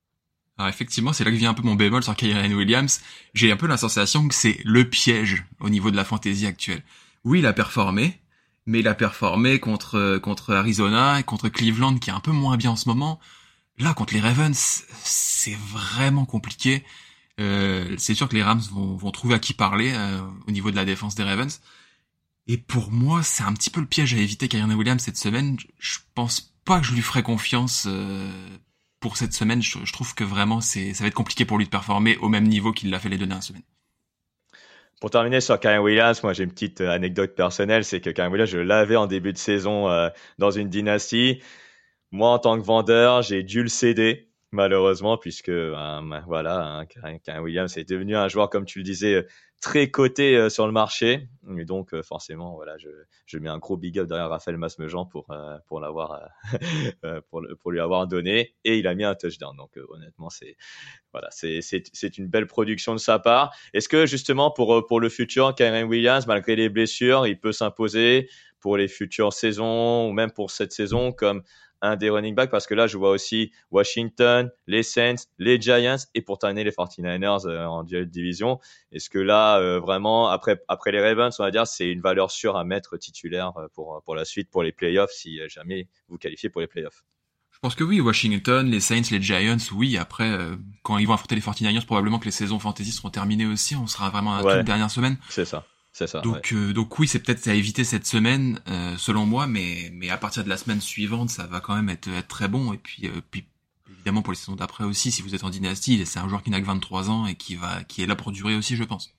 Alors 0.63 0.73
effectivement, 0.73 1.13
c'est 1.13 1.25
là 1.25 1.33
que 1.33 1.37
vient 1.37 1.51
un 1.51 1.55
peu 1.55 1.65
mon 1.65 1.75
bémol 1.75 2.05
sur 2.05 2.15
Kyren 2.15 2.55
Williams. 2.55 3.01
J'ai 3.35 3.51
un 3.51 3.57
peu 3.57 3.67
la 3.67 3.77
sensation 3.77 4.29
que 4.29 4.35
c'est 4.35 4.61
le 4.65 4.89
piège 4.89 5.45
au 5.59 5.69
niveau 5.69 5.91
de 5.91 5.97
la 5.97 6.05
fantaisie 6.05 6.47
actuelle. 6.47 6.85
Oui, 7.25 7.41
il 7.41 7.47
a 7.47 7.53
performé, 7.53 8.21
mais 8.67 8.79
il 8.79 8.87
a 8.87 8.95
performé 8.95 9.59
contre 9.59 10.19
contre 10.19 10.55
Arizona 10.55 11.19
et 11.19 11.25
contre 11.25 11.49
Cleveland 11.49 11.99
qui 11.99 12.11
est 12.11 12.13
un 12.13 12.21
peu 12.21 12.31
moins 12.31 12.57
bien 12.57 12.71
en 12.71 12.77
ce 12.77 12.89
moment. 12.89 13.19
Là, 13.79 13.93
contre 13.93 14.15
les 14.15 14.21
Ravens, 14.21 14.85
c'est 15.03 15.59
vraiment 15.73 16.27
compliqué. 16.27 16.85
Euh, 17.41 17.97
c'est 17.99 18.15
sûr 18.15 18.29
que 18.29 18.37
les 18.37 18.45
Rams 18.45 18.63
vont, 18.71 18.95
vont 18.95 19.11
trouver 19.11 19.35
à 19.35 19.41
qui 19.41 19.55
parler 19.55 19.91
euh, 19.93 20.21
au 20.47 20.53
niveau 20.53 20.71
de 20.71 20.77
la 20.77 20.85
défense 20.85 21.17
des 21.17 21.25
Ravens. 21.25 21.61
Et 22.47 22.57
pour 22.57 22.93
moi, 22.93 23.25
c'est 23.25 23.43
un 23.43 23.53
petit 23.53 23.71
peu 23.71 23.81
le 23.81 23.87
piège 23.87 24.15
à 24.15 24.19
éviter 24.19 24.47
Kyren 24.47 24.73
Williams 24.73 25.03
cette 25.03 25.17
semaine. 25.17 25.57
Je 25.81 25.99
pense 26.15 26.55
pas 26.65 26.79
que 26.79 26.87
je 26.87 26.93
lui 26.93 27.03
ferai 27.03 27.25
confiance 27.25 27.87
euh, 27.89 28.31
pour 29.03 29.19
cette 29.19 29.35
semaine, 29.35 29.61
je, 29.61 29.93
trouve 29.93 30.15
que 30.15 30.25
vraiment 30.25 30.63
c'est 30.63 30.95
ça 30.95 31.05
va 31.05 31.09
être 31.09 31.15
compliqué 31.15 31.45
pour 31.45 31.59
lui 31.59 31.67
de 31.67 31.71
performer 31.71 32.17
au 32.19 32.29
même 32.29 32.45
niveau 32.47 32.73
qu'il 32.73 32.89
l'a 32.89 32.99
fait 32.99 33.11
les 33.11 33.19
deux 33.19 33.27
dernières 33.27 33.43
semaines. 33.43 33.65
Pour 35.01 35.11
terminer 35.11 35.41
sur 35.41 35.59
Karen 35.59 35.81
Williams, 35.81 36.23
moi 36.23 36.33
j'ai 36.33 36.45
une 36.45 36.53
petite 36.53 36.81
euh, 36.81 36.91
anecdote 36.91 37.35
personnelle, 37.35 37.85
c'est 37.85 38.01
que 38.01 38.11
Karen 38.11 38.31
Williams, 38.33 38.49
je 38.49 38.59
l'avais 38.59 38.97
en 38.97 39.07
début 39.07 39.33
de 39.33 39.39
saison 39.39 39.91
euh, 39.91 40.09
dans 40.39 40.53
une 40.53 40.69
dynastie. 40.69 41.43
Moi, 42.13 42.31
en 42.31 42.39
tant 42.39 42.59
que 42.59 42.65
vendeur, 42.65 43.23
j'ai 43.23 43.43
dû 43.43 43.63
le 43.63 43.69
céder 43.69 44.32
malheureusement, 44.53 45.19
puisque 45.19 45.51
ben, 45.51 46.25
voilà, 46.27 46.87
hein, 47.03 47.41
Williams 47.41 47.77
est 47.77 47.89
devenu 47.89 48.17
un 48.17 48.29
joueur, 48.29 48.51
comme 48.51 48.65
tu 48.65 48.79
le 48.79 48.85
disais, 48.85 49.27
très 49.63 49.91
coté 49.91 50.37
euh, 50.37 50.51
sur 50.51 50.67
le 50.67 50.73
marché. 50.73 51.29
Et 51.57 51.65
donc, 51.65 51.95
euh, 51.95 52.03
forcément, 52.03 52.55
voilà, 52.55 52.77
je, 52.79 52.89
je, 53.27 53.39
mets 53.39 53.49
un 53.49 53.59
gros 53.59 53.77
big 53.77 53.99
up 53.99 54.09
derrière 54.09 54.29
Raphaël 54.29 54.59
Masmejean 54.59 55.07
pour, 55.07 55.31
euh, 55.31 55.57
pour 55.67 55.81
l'avoir, 55.81 56.29
pour, 57.31 57.43
pour, 57.61 57.71
lui 57.71 57.81
avoir 57.81 58.07
donné. 58.07 58.55
Et 58.65 58.79
il 58.79 58.87
a 58.87 58.95
mis 58.95 59.05
un 59.05 59.15
touchdown. 59.15 59.57
Donc, 59.57 59.79
honnêtement, 59.89 60.29
c'est, 60.29 60.57
voilà, 61.13 61.29
c'est, 61.31 61.61
c'est, 61.63 62.19
une 62.19 62.27
belle 62.27 62.47
production 62.47 62.93
de 62.93 62.99
sa 62.99 63.19
part. 63.19 63.55
Est-ce 63.73 63.89
que, 63.89 64.05
justement, 64.05 64.51
pour, 64.51 64.85
pour 64.87 65.01
le 65.01 65.09
futur, 65.09 65.55
Kyren 65.55 65.87
Williams, 65.87 66.27
malgré 66.27 66.57
les 66.57 66.69
blessures, 66.69 67.27
il 67.27 67.39
peut 67.39 67.53
s'imposer 67.53 68.29
pour 68.61 68.77
les 68.77 68.89
futures 68.89 69.33
saisons 69.33 70.09
ou 70.09 70.13
même 70.13 70.31
pour 70.31 70.51
cette 70.51 70.73
saison 70.73 71.13
comme 71.13 71.43
un 71.83 71.97
des 71.97 72.09
running 72.09 72.35
backs 72.35 72.51
parce 72.51 72.67
que 72.67 72.75
là, 72.75 72.87
je 72.87 72.97
vois 72.97 73.11
aussi 73.11 73.53
Washington, 73.71 74.51
les 74.67 74.83
Saints, 74.83 75.27
les 75.39 75.61
Giants 75.61 75.97
et 76.15 76.23
pour 76.23 76.39
terminer 76.39 76.65
les 76.65 76.71
49ers 76.71 77.47
euh, 77.47 77.67
en 77.67 77.83
duel 77.83 78.07
de 78.07 78.11
division. 78.11 78.61
Est-ce 78.93 79.11
que 79.11 79.19
là, 79.19 79.59
euh, 79.59 79.81
vraiment, 79.81 80.29
après, 80.29 80.63
après 80.69 80.93
les 80.93 81.01
Ravens, 81.01 81.35
on 81.39 81.43
va 81.43 81.51
dire, 81.51 81.67
c'est 81.67 81.91
une 81.91 82.01
valeur 82.01 82.31
sûre 82.31 82.57
à 82.57 82.65
mettre 82.65 82.97
titulaire 82.97 83.53
euh, 83.59 83.67
pour, 83.75 84.01
pour 84.05 84.15
la 84.15 84.25
suite, 84.25 84.49
pour 84.51 84.63
les 84.63 84.73
playoffs, 84.73 85.11
si 85.11 85.41
jamais 85.49 85.89
vous 86.09 86.17
qualifiez 86.17 86.49
pour 86.49 86.61
les 86.61 86.69
playoffs? 86.69 87.05
Je 87.51 87.59
pense 87.59 87.75
que 87.75 87.85
oui, 87.85 88.01
Washington, 88.01 88.69
les 88.69 88.81
Saints, 88.81 89.03
les 89.11 89.23
Giants, 89.23 89.57
oui. 89.73 89.97
Après, 89.97 90.37
quand 90.83 90.99
ils 90.99 91.07
vont 91.07 91.15
affronter 91.15 91.37
les 91.37 91.41
49ers, 91.41 91.85
probablement 91.87 92.19
que 92.19 92.25
les 92.25 92.33
saisons 92.33 92.59
fantasy 92.59 92.91
seront 92.91 93.11
terminées 93.11 93.47
aussi. 93.47 93.77
On 93.77 93.87
sera 93.87 94.11
vraiment 94.11 94.35
à 94.35 94.43
la 94.43 94.63
dernière 94.65 94.91
semaine. 94.91 95.17
C'est 95.29 95.45
ça. 95.45 95.65
C'est 95.93 96.07
ça. 96.07 96.23
Donc, 96.23 96.53
euh, 96.53 96.73
donc 96.73 96.99
oui, 96.99 97.07
c'est 97.07 97.19
peut-être 97.19 97.47
à 97.49 97.55
éviter 97.55 97.85
cette 97.85 98.07
semaine, 98.07 98.59
euh, 98.69 98.97
selon 98.97 99.27
moi, 99.27 99.47
mais, 99.47 99.91
mais 99.93 100.09
à 100.09 100.17
partir 100.17 100.43
de 100.43 100.49
la 100.49 100.57
semaine 100.57 100.81
suivante, 100.81 101.29
ça 101.29 101.47
va 101.47 101.61
quand 101.61 101.77
même 101.77 101.91
être, 101.91 102.09
être 102.09 102.29
très 102.29 102.49
bon. 102.49 102.73
Et 102.73 102.79
puis, 102.79 103.07
euh, 103.07 103.21
puis 103.31 103.45
évidemment 103.91 104.23
pour 104.23 104.33
les 104.33 104.39
saisons 104.39 104.57
d'après 104.57 104.85
aussi, 104.85 105.13
si 105.13 105.21
vous 105.21 105.35
êtes 105.35 105.45
en 105.45 105.51
dynastie, 105.51 106.05
c'est 106.07 106.19
un 106.19 106.29
joueur 106.29 106.43
qui 106.43 106.51
n'a 106.51 106.61
que 106.61 106.67
23 106.67 107.11
ans 107.11 107.27
et 107.27 107.35
qui 107.35 107.57
va, 107.57 107.85
qui 107.85 108.03
est 108.03 108.07
là 108.07 108.17
pour 108.17 108.33
durer 108.33 108.57
aussi, 108.57 108.75
je 108.75 108.85
pense. 108.85 109.15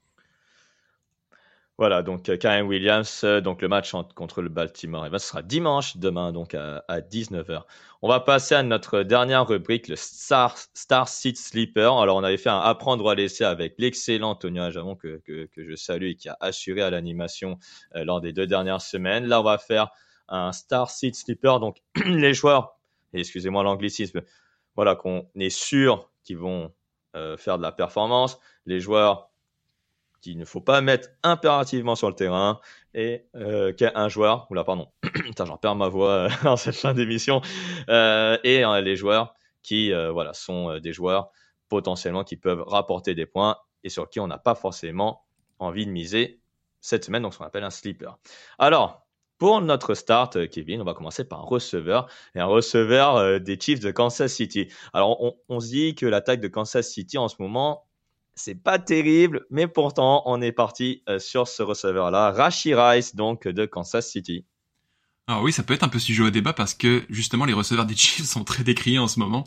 Voilà, 1.80 2.03
donc 2.03 2.30
euh, 2.30 2.38
Karen 2.38 2.68
Williams, 2.68 3.22
euh, 3.24 3.42
donc 3.42 3.63
le 3.63 3.68
match 3.68 3.94
contre 4.13 4.44
le 4.44 4.50
Baltimore, 4.50 5.08
ce 5.12 5.18
sera 5.18 5.42
dimanche, 5.42 5.98
demain 5.98 6.32
donc 6.32 6.53
à, 6.53 6.84
19h. 6.88 7.63
On 8.03 8.08
va 8.08 8.20
passer 8.20 8.53
à 8.53 8.62
notre 8.62 9.01
dernière 9.01 9.48
rubrique, 9.48 9.88
le 9.88 9.96
Star, 9.96 10.56
Star 10.75 11.08
Seat 11.08 11.36
Sleeper. 11.36 11.98
Alors 11.98 12.18
on 12.18 12.24
avait 12.24 12.38
fait 12.38 12.51
un 12.51 12.60
apprendre 12.60 13.10
à 13.10 13.15
laisser 13.15 13.44
avec 13.44 13.74
l'excellent 13.80 14.36
Tony 14.36 14.60
Ajamon 14.60 14.96
que, 14.96 15.20
que, 15.25 15.48
que, 15.48 15.68
je 15.68 15.75
salue 15.75 16.10
et 16.10 16.15
qui 16.15 16.30
a 16.30 16.38
assuré 16.42 16.84
à 16.84 16.92
l'animation 16.92 17.58
euh, 17.96 18.03
lors 18.06 18.22
des 18.22 18.34
deux 18.34 18.46
dernières 18.46 18.82
semaines. 18.82 19.25
Là 19.25 19.42
on 19.42 19.44
va 19.44 19.58
faire 19.58 19.89
un 20.27 20.51
Star 20.51 20.92
Seat 20.92 21.15
Sleeper, 21.15 21.60
donc 21.60 21.82
les 22.06 22.36
joueurs, 22.36 22.77
excusez-moi 23.13 23.63
l'anglicisme, 23.63 24.22
voilà 24.75 24.96
qu'on 24.96 25.27
est 25.36 25.50
sûr 25.50 26.12
qu'ils 26.24 26.38
vont 26.38 26.72
faire 27.38 27.60
de 27.60 27.62
la 27.62 27.72
performance, 27.72 28.39
les 28.65 28.80
joueurs 28.80 29.30
qu'il 30.24 30.38
ne 30.38 30.46
faut 30.46 30.62
pas 30.62 30.80
mettre 30.82 31.10
impérativement 31.22 31.96
sur 31.96 32.08
le 32.08 32.15
terrain 32.15 32.60
et 32.94 33.25
euh, 33.36 33.74
un 33.94 34.08
joueur, 34.08 34.48
oula 34.50 34.63
pardon, 34.63 34.88
j'en 35.38 35.58
perds 35.58 35.75
ma 35.75 35.89
voix 35.89 36.12
euh, 36.12 36.30
en 36.46 36.56
cette 36.56 36.75
fin 36.75 36.94
d'émission, 36.94 37.42
euh, 37.89 38.38
et 38.44 38.63
les 38.82 38.96
joueurs 38.96 39.36
qui 39.62 39.92
voilà 39.92 40.34
sont 40.34 40.80
des 40.80 40.92
joueurs 40.92 41.30
potentiellement 41.70 42.24
qui 42.24 42.36
peuvent 42.36 42.63
rapporter 42.65 43.15
des 43.15 43.25
points 43.25 43.58
et 43.84 43.89
sur 43.89 44.10
qui 44.10 44.20
on 44.20 44.27
n'a 44.27 44.38
pas 44.38 44.56
forcément 44.56 45.24
envie 45.60 45.86
de 45.86 45.92
miser 45.92 46.42
cette 46.82 47.06
semaine, 47.06 47.22
donc 47.22 47.34
ce 47.34 47.38
qu'on 47.38 47.46
appelle 47.46 47.63
un 47.63 47.70
sleeper. 47.70 48.18
Alors, 48.60 49.06
pour 49.38 49.62
notre 49.62 49.94
start, 49.94 50.50
Kevin, 50.50 50.82
on 50.82 50.86
va 50.86 50.94
commencer 50.94 51.24
par 51.25 51.39
un 51.39 51.46
receveur 51.46 52.10
et 52.36 52.39
un 52.39 52.46
receveur 52.46 53.39
des 53.39 53.58
Chiefs 53.60 53.80
de 53.80 53.92
Kansas 53.92 54.34
City. 54.34 54.68
Alors, 54.92 55.36
on 55.48 55.60
se 55.62 55.68
dit 55.68 55.96
que 55.96 56.06
l'attaque 56.06 56.42
de 56.42 56.50
Kansas 56.50 56.89
City 56.89 57.18
en 57.18 57.30
ce 57.30 57.36
moment, 57.39 57.86
c'est 58.36 58.56
pas 58.56 58.80
terrible, 58.80 59.46
mais 59.50 59.68
pourtant, 59.68 60.24
on 60.25 60.42
est 60.42 60.52
parti 60.52 61.04
euh, 61.08 61.20
sur 61.20 61.48
ce 61.48 61.63
receveur-là, 61.63 62.32
Rashi 62.32 62.74
Rice, 62.74 63.16
donc 63.16 63.48
de 63.48 63.66
Kansas 63.66 64.10
City. 64.10 64.46
Alors 65.28 65.44
oui, 65.44 65.54
ça 65.54 65.63
peut 65.63 65.74
être 65.74 65.84
un 65.84 65.90
peu 65.90 66.00
sujet 66.00 66.24
au 66.24 66.30
débat 66.30 66.54
parce 66.54 66.74
que 66.74 67.04
justement, 67.10 67.46
les 67.46 67.54
receveurs 67.54 67.86
des 67.86 67.96
Chiefs 67.98 68.25
sont 68.25 68.44
très 68.44 68.63
décriés 68.63 69.00
en 69.00 69.08
ce 69.08 69.20
moment. 69.20 69.46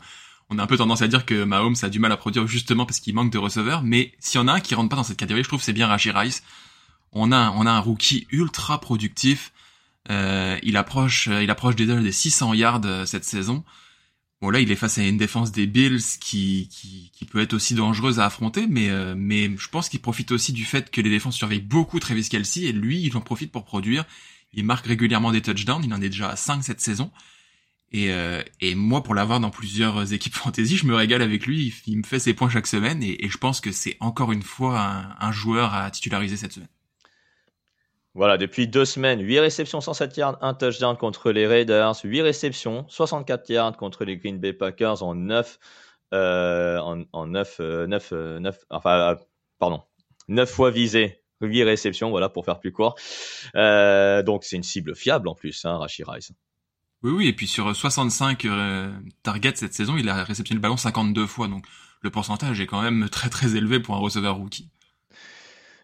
On 0.49 0.59
a 0.59 0.63
un 0.63 0.67
peu 0.67 0.77
tendance 0.77 1.01
à 1.01 1.07
dire 1.07 1.25
que 1.25 1.43
Mahomes 1.43 1.75
a 1.81 1.89
du 1.89 1.99
mal 1.99 2.11
à 2.11 2.17
produire 2.17 2.47
justement 2.47 2.85
parce 2.85 2.99
qu'il 2.99 3.13
manque 3.13 3.31
de 3.31 3.37
receveurs, 3.37 3.83
mais 3.83 4.13
s'il 4.19 4.39
y 4.39 4.43
en 4.43 4.47
a 4.47 4.53
un 4.53 4.59
qui 4.61 4.75
rentre 4.75 4.89
pas 4.89 4.95
dans 4.95 5.03
cette 5.03 5.17
catégorie, 5.17 5.43
je 5.43 5.49
trouve 5.49 5.61
c'est 5.61 5.73
bien 5.73 5.87
Rashi 5.87 6.11
Rice. 6.11 6.41
On 7.11 7.31
a, 7.31 7.51
on 7.51 7.65
a 7.65 7.71
un 7.71 7.79
rookie 7.79 8.27
ultra 8.31 8.79
productif. 8.79 9.51
Euh, 10.09 10.57
il 10.63 10.77
approche, 10.77 11.27
il 11.27 11.49
approche 11.49 11.75
déjà 11.75 11.95
des 11.95 12.11
600 12.11 12.53
yards 12.53 12.81
euh, 12.85 13.05
cette 13.05 13.25
saison. 13.25 13.65
Bon 14.39 14.51
là, 14.51 14.59
il 14.59 14.71
est 14.71 14.75
face 14.75 14.99
à 14.99 15.03
une 15.03 15.17
défense 15.17 15.51
des 15.51 15.65
Bills 15.65 15.99
qui, 16.21 16.69
qui, 16.69 17.25
peut 17.25 17.41
être 17.41 17.53
aussi 17.53 17.73
dangereuse 17.73 18.19
à 18.19 18.25
affronter, 18.25 18.67
mais, 18.67 18.89
euh, 18.89 19.15
mais 19.17 19.49
je 19.57 19.67
pense 19.69 19.89
qu'il 19.89 19.99
profite 19.99 20.31
aussi 20.31 20.53
du 20.53 20.63
fait 20.63 20.91
que 20.91 21.01
les 21.01 21.09
défenses 21.09 21.35
surveillent 21.35 21.59
beaucoup 21.59 21.99
Travis 21.99 22.29
Kelsey, 22.29 22.65
et 22.65 22.71
lui, 22.71 23.01
il 23.01 23.17
en 23.17 23.21
profite 23.21 23.51
pour 23.51 23.65
produire. 23.65 24.05
Il 24.53 24.63
marque 24.63 24.85
régulièrement 24.85 25.31
des 25.31 25.41
touchdowns, 25.41 25.83
il 25.83 25.93
en 25.93 26.01
est 26.01 26.09
déjà 26.09 26.29
à 26.29 26.35
5 26.35 26.63
cette 26.63 26.81
saison. 26.81 27.11
Et, 27.91 28.11
euh, 28.11 28.43
et 28.61 28.75
moi, 28.75 29.01
pour 29.01 29.15
l'avoir 29.15 29.39
dans 29.39 29.49
plusieurs 29.49 30.13
équipes 30.13 30.35
fantasy, 30.35 30.77
je 30.77 30.85
me 30.85 30.93
régale 30.95 31.23
avec 31.23 31.47
lui, 31.47 31.73
il, 31.87 31.97
me 31.97 32.03
fait 32.03 32.19
ses 32.19 32.33
points 32.35 32.49
chaque 32.49 32.67
semaine, 32.67 33.01
et, 33.01 33.27
je 33.27 33.37
pense 33.37 33.59
que 33.59 33.71
c'est 33.71 33.97
encore 33.99 34.31
une 34.31 34.43
fois 34.43 35.15
un 35.19 35.31
joueur 35.31 35.73
à 35.73 35.89
titulariser 35.89 36.37
cette 36.37 36.53
semaine. 36.53 36.69
Voilà, 38.17 38.39
depuis 38.39 38.67
deux 38.67 38.83
semaines, 38.83 39.21
8 39.21 39.41
réceptions, 39.41 39.79
107 39.79 40.17
yards, 40.17 40.37
un 40.41 40.55
touchdown 40.55 40.97
contre 40.97 41.29
les 41.29 41.45
Raiders, 41.45 41.93
8 42.03 42.23
réceptions, 42.23 42.83
64 42.89 43.47
yards 43.51 43.77
contre 43.77 44.05
les 44.05 44.17
Green 44.17 44.39
Bay 44.39 44.53
Packers 44.53 45.03
en 45.03 45.13
9, 45.13 45.59
euh, 46.15 46.79
en, 46.79 47.03
en 47.13 47.27
9, 47.27 47.59
9, 47.59 48.11
9, 48.39 48.57
enfin, 48.71 49.11
euh, 49.11 49.15
pardon, 49.59 49.83
9 50.29 50.49
fois 50.49 50.71
visé, 50.71 51.21
8 51.41 51.61
réceptions, 51.61 52.09
voilà, 52.09 52.27
pour 52.27 52.43
faire 52.43 52.59
plus 52.59 52.71
court. 52.71 52.95
Euh, 53.55 54.23
donc, 54.23 54.45
c'est 54.45 54.55
une 54.55 54.63
cible 54.63 54.95
fiable 54.95 55.27
en 55.27 55.35
plus, 55.35 55.63
hein, 55.65 55.77
Rashi 55.77 56.03
Rice. 56.03 56.31
Oui, 57.03 57.11
oui, 57.11 57.27
et 57.27 57.33
puis 57.33 57.45
sur 57.45 57.75
65 57.75 58.45
euh, 58.45 58.91
targets 59.21 59.57
cette 59.57 59.75
saison, 59.75 59.95
il 59.95 60.09
a 60.09 60.23
réceptionné 60.23 60.57
le 60.57 60.63
ballon 60.63 60.77
52 60.77 61.27
fois, 61.27 61.47
donc 61.47 61.65
le 62.01 62.09
pourcentage 62.09 62.59
est 62.61 62.65
quand 62.65 62.81
même 62.81 63.09
très 63.09 63.29
très 63.29 63.55
élevé 63.55 63.79
pour 63.79 63.93
un 63.93 63.99
receveur 63.99 64.37
rookie. 64.37 64.71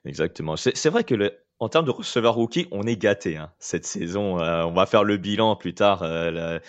Exactement. 0.03 0.57
C'est 0.57 0.89
vrai 0.89 1.03
que 1.03 1.15
le, 1.15 1.31
en 1.63 1.69
termes 1.69 1.85
de 1.85 1.91
receveur 1.91 2.35
rookie, 2.35 2.67
on 2.71 2.83
est 2.83 2.97
gâté 2.97 3.37
hein, 3.37 3.51
cette 3.57 3.85
saison. 3.85 4.39
Euh, 4.39 4.63
on 4.65 4.73
va 4.73 4.85
faire 4.85 5.03
le 5.03 5.15
bilan 5.17 5.55
plus 5.55 5.73
tard, 5.73 6.03
euh, 6.03 6.59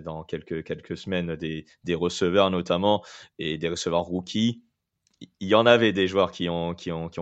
dans 0.00 0.24
quelques, 0.24 0.96
semaines, 0.96 1.36
des, 1.36 1.94
receveurs 1.94 2.50
notamment 2.50 3.02
et 3.38 3.56
des 3.56 3.68
receveurs 3.68 4.02
rookies. 4.02 4.62
Il 5.40 5.48
y 5.48 5.54
en 5.54 5.66
avait 5.66 5.92
des 5.92 6.06
joueurs 6.06 6.32
qui 6.32 6.48
ont 6.50 6.76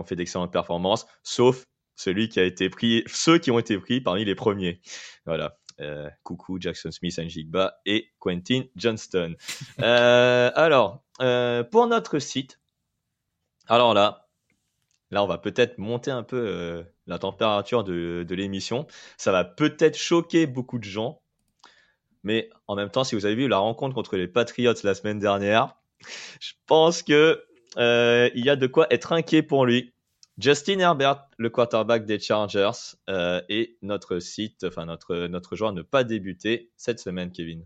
fait 0.05 0.15
d'excellentes 0.15 0.51
performances, 0.51 1.05
sauf 1.23 1.63
celui 1.95 2.29
qui 2.29 2.39
a 2.39 2.43
été 2.43 2.69
pris, 2.69 3.03
ceux 3.07 3.39
qui 3.39 3.51
ont 3.51 3.59
été 3.59 3.77
pris 3.77 4.01
parmi 4.01 4.25
les 4.25 4.35
premiers. 4.35 4.81
Voilà. 5.25 5.57
Euh, 5.79 6.09
coucou 6.23 6.59
Jackson 6.59 6.91
Smith, 6.91 7.17
Njigba 7.17 7.79
et 7.85 8.09
Quentin 8.19 8.63
Johnston. 8.75 9.35
alors, 9.77 11.03
pour 11.71 11.87
notre 11.87 12.19
site, 12.19 12.59
alors 13.67 13.93
là, 13.93 14.28
Là, 15.11 15.23
on 15.23 15.27
va 15.27 15.37
peut-être 15.37 15.77
monter 15.77 16.11
un 16.11 16.23
peu 16.23 16.37
euh, 16.37 16.83
la 17.07 17.17
température 17.19 17.83
de, 17.83 18.25
l'émission. 18.29 18.85
Ça 19.17 19.31
va 19.31 19.43
peut-être 19.43 19.97
choquer 19.97 20.45
beaucoup 20.45 20.77
de 20.77 20.83
gens, 20.83 21.21
mais 22.23 22.49
en 22.67 22.75
même 22.75 22.89
temps, 22.89 23.03
si 23.03 23.15
vous 23.15 23.25
avez 23.25 23.35
vu 23.35 23.47
la 23.47 23.57
rencontre 23.57 23.95
contre 23.95 24.17
les 24.17 24.27
Patriots 24.27 24.73
la 24.83 24.93
semaine 24.93 25.19
dernière, 25.19 25.75
je 26.39 26.53
pense 26.67 27.01
que 27.01 27.43
euh, 27.77 28.29
il 28.35 28.45
y 28.45 28.49
a 28.49 28.55
de 28.55 28.67
quoi 28.67 28.87
être 28.91 29.11
inquiet 29.11 29.41
pour 29.41 29.65
lui. 29.65 29.93
Justin 30.37 30.79
Herbert, 30.79 31.25
le 31.37 31.49
quarterback 31.49 32.05
des 32.05 32.19
Chargers, 32.19 32.95
euh, 33.09 33.41
et 33.49 33.77
notre 33.81 34.19
site, 34.19 34.63
enfin 34.63 34.85
notre 34.85 35.27
notre 35.27 35.57
joueur 35.57 35.73
ne 35.73 35.81
pas 35.81 36.05
débuté 36.05 36.71
cette 36.77 36.99
semaine, 36.99 37.31
Kevin. 37.31 37.65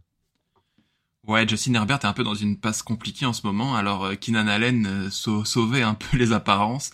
Ouais, 1.28 1.48
Justin 1.48 1.76
Herbert 1.76 2.00
est 2.02 2.06
un 2.06 2.14
peu 2.14 2.24
dans 2.24 2.34
une 2.34 2.60
passe 2.60 2.82
compliquée 2.82 3.28
en 3.28 3.34
ce 3.34 3.46
moment. 3.46 3.76
Alors 3.76 4.06
euh, 4.06 4.16
Keenan 4.16 4.48
Allen 4.48 5.10
sauvait 5.12 5.84
un 5.84 5.94
peu 5.94 6.18
les 6.18 6.32
apparences 6.32 6.92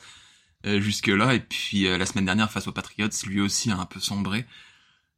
euh, 0.65 0.79
jusque 0.79 1.07
là, 1.07 1.33
et 1.33 1.39
puis 1.39 1.83
la 1.83 2.05
semaine 2.05 2.25
dernière 2.25 2.51
face 2.51 2.67
aux 2.67 2.71
Patriots, 2.71 3.09
lui 3.25 3.41
aussi 3.41 3.71
a 3.71 3.77
un 3.77 3.85
peu 3.85 3.99
sombré. 3.99 4.45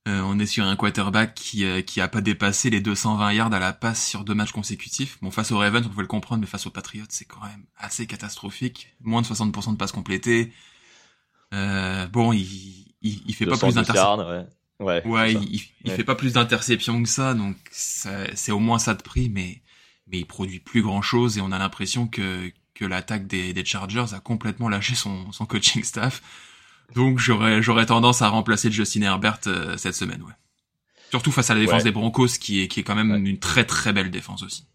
on 0.06 0.40
est 0.40 0.46
sur 0.46 0.66
un 0.66 0.76
quarterback 0.76 1.34
qui 1.34 1.66
qui 1.84 2.02
a 2.02 2.08
pas 2.08 2.22
dépassé 2.22 2.70
les 2.70 2.82
220 2.82 3.34
yards 3.34 3.54
à 3.54 3.60
la 3.60 3.74
passe 3.74 4.06
sur 4.08 4.24
deux 4.24 4.34
matchs 4.36 4.52
consécutifs. 4.52 5.18
Bon, 5.22 5.32
face 5.32 5.52
aux 5.52 5.58
Ravens, 5.58 5.86
on 5.86 5.90
pouvait 5.90 6.04
le 6.04 6.08
comprendre, 6.08 6.42
mais 6.42 6.48
face 6.48 6.66
aux 6.68 6.72
Patriots, 6.72 7.06
c'est 7.10 7.26
quand 7.26 7.42
même 7.44 7.66
assez 7.78 8.08
catastrophique. 8.08 8.90
Moins 9.02 9.22
de 9.22 9.28
60% 9.28 9.74
de 9.74 9.78
passes 9.78 9.92
complétées. 9.92 10.54
bon, 11.52 12.34
il, 12.34 12.46
il, 13.02 13.22
il 13.26 13.36
fait 13.36 13.46
pas 13.46 13.58
plus 13.58 13.74
d'interceptions. 13.76 14.48
Ouais, 14.80 15.06
ouais 15.06 15.34
il, 15.34 15.62
il 15.84 15.92
fait 15.92 16.04
pas 16.04 16.16
plus 16.16 16.34
d'interceptions 16.34 17.02
que 17.04 17.10
ça, 17.10 17.34
donc 17.36 17.56
c'est 17.72 18.52
au 18.52 18.60
moins 18.60 18.80
ça 18.80 18.96
de 18.96 19.02
prix, 19.04 19.30
mais 19.30 19.62
mais 20.08 20.20
il 20.20 20.26
produit 20.26 20.60
plus 20.60 20.82
grand 20.82 21.02
chose 21.02 21.38
et 21.38 21.42
on 21.42 21.52
a 21.52 21.58
l'impression 21.58 22.08
que 22.08 22.52
que 22.74 22.86
l'attaque 22.86 23.28
des, 23.28 23.54
des 23.54 23.66
Chargers 23.66 24.14
a 24.14 24.20
complètement 24.20 24.70
lâché 24.70 24.96
son, 24.96 25.32
son 25.32 25.46
coaching 25.46 25.84
staff. 25.84 26.22
Donc 26.96 27.20
j'aurais 27.20 27.62
j'aurais 27.62 27.86
tendance 27.86 28.22
à 28.22 28.28
remplacer 28.30 28.72
Justin 28.72 29.04
Herbert 29.04 29.40
euh, 29.48 29.78
cette 29.78 29.96
semaine, 29.96 30.22
ouais. 30.22 30.34
Surtout 31.10 31.32
face 31.32 31.50
à 31.50 31.54
la 31.54 31.60
défense 31.60 31.84
des 31.84 31.92
Broncos, 31.92 32.38
qui 32.40 32.62
est 32.62 32.68
qui 32.68 32.80
est 32.80 32.84
quand 32.84 32.96
même 32.96 33.26
une 33.26 33.40
très 33.40 33.66
très 33.66 33.94
belle 33.94 34.12
défense 34.12 34.44
aussi. 34.44 34.66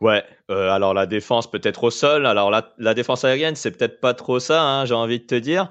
Ouais, 0.00 0.24
euh, 0.50 0.70
alors 0.70 0.94
la 0.94 1.06
défense 1.06 1.50
peut-être 1.50 1.84
au 1.84 1.90
sol. 1.90 2.26
Alors 2.26 2.50
la, 2.50 2.74
la 2.78 2.92
défense 2.92 3.24
aérienne, 3.24 3.56
c'est 3.56 3.70
peut-être 3.70 4.00
pas 4.00 4.14
trop 4.14 4.40
ça, 4.40 4.62
hein, 4.62 4.84
j'ai 4.84 4.94
envie 4.94 5.20
de 5.20 5.24
te 5.24 5.34
dire. 5.34 5.68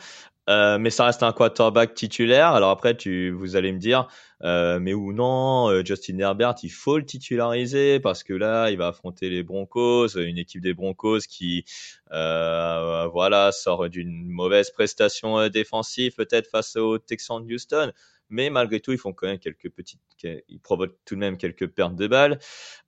Euh, 0.47 0.77
mais 0.77 0.89
ça 0.91 1.05
reste 1.05 1.23
un 1.23 1.31
quarterback 1.31 1.95
titulaire. 1.95 2.49
Alors 2.49 2.69
après, 2.69 2.95
tu, 2.95 3.31
vous 3.31 3.55
allez 3.55 3.71
me 3.71 3.79
dire, 3.79 4.07
euh, 4.45 4.79
mais 4.79 4.93
ou 4.93 5.11
non, 5.11 5.69
euh, 5.71 5.83
Justin 5.83 6.19
Herbert, 6.19 6.55
il 6.61 6.69
faut 6.69 6.97
le 6.99 7.05
titulariser 7.05 7.99
parce 7.99 8.23
que 8.23 8.33
là, 8.33 8.69
il 8.69 8.77
va 8.77 8.89
affronter 8.89 9.29
les 9.29 9.41
Broncos, 9.41 10.17
une 10.17 10.37
équipe 10.37 10.61
des 10.61 10.75
Broncos 10.75 11.21
qui, 11.27 11.65
euh, 12.11 13.07
voilà, 13.11 13.51
sort 13.51 13.89
d'une 13.89 14.27
mauvaise 14.27 14.69
prestation 14.69 15.39
euh, 15.39 15.49
défensive 15.49 16.13
peut-être 16.13 16.47
face 16.47 16.75
aux 16.75 16.99
Texans 16.99 17.43
de 17.43 17.55
Houston. 17.55 17.91
Mais 18.29 18.51
malgré 18.51 18.79
tout, 18.79 18.91
ils 18.91 18.99
font 18.99 19.13
quand 19.13 19.27
même 19.27 19.39
quelques 19.39 19.69
petites, 19.69 20.01
ils 20.23 20.59
provoquent 20.59 20.97
tout 21.05 21.15
de 21.15 21.19
même 21.19 21.37
quelques 21.37 21.67
pertes 21.67 21.95
de 21.95 22.07
balles. 22.07 22.39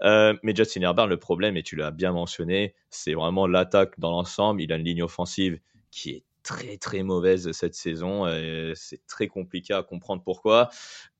Euh, 0.04 0.36
mais 0.44 0.56
Justin 0.56 0.82
Herbert, 0.82 1.08
le 1.08 1.18
problème, 1.18 1.58
et 1.58 1.64
tu 1.64 1.76
l'as 1.76 1.92
bien 1.92 2.12
mentionné, 2.12 2.76
c'est 2.92 3.14
vraiment 3.14 3.48
l'attaque 3.48 4.00
dans 4.00 4.12
l'ensemble. 4.12 4.62
Il 4.62 4.72
a 4.72 4.76
une 4.78 4.84
ligne 4.84 5.04
offensive 5.04 5.60
qui 5.92 6.12
est 6.12 6.24
très 6.44 6.78
très 6.78 7.04
mauvaise 7.04 7.52
cette 7.52 7.76
saison. 7.76 8.26
C'est 8.74 9.06
très 9.06 9.28
compliqué 9.28 9.74
à 9.74 9.84
comprendre 9.84 10.24
pourquoi. 10.24 10.70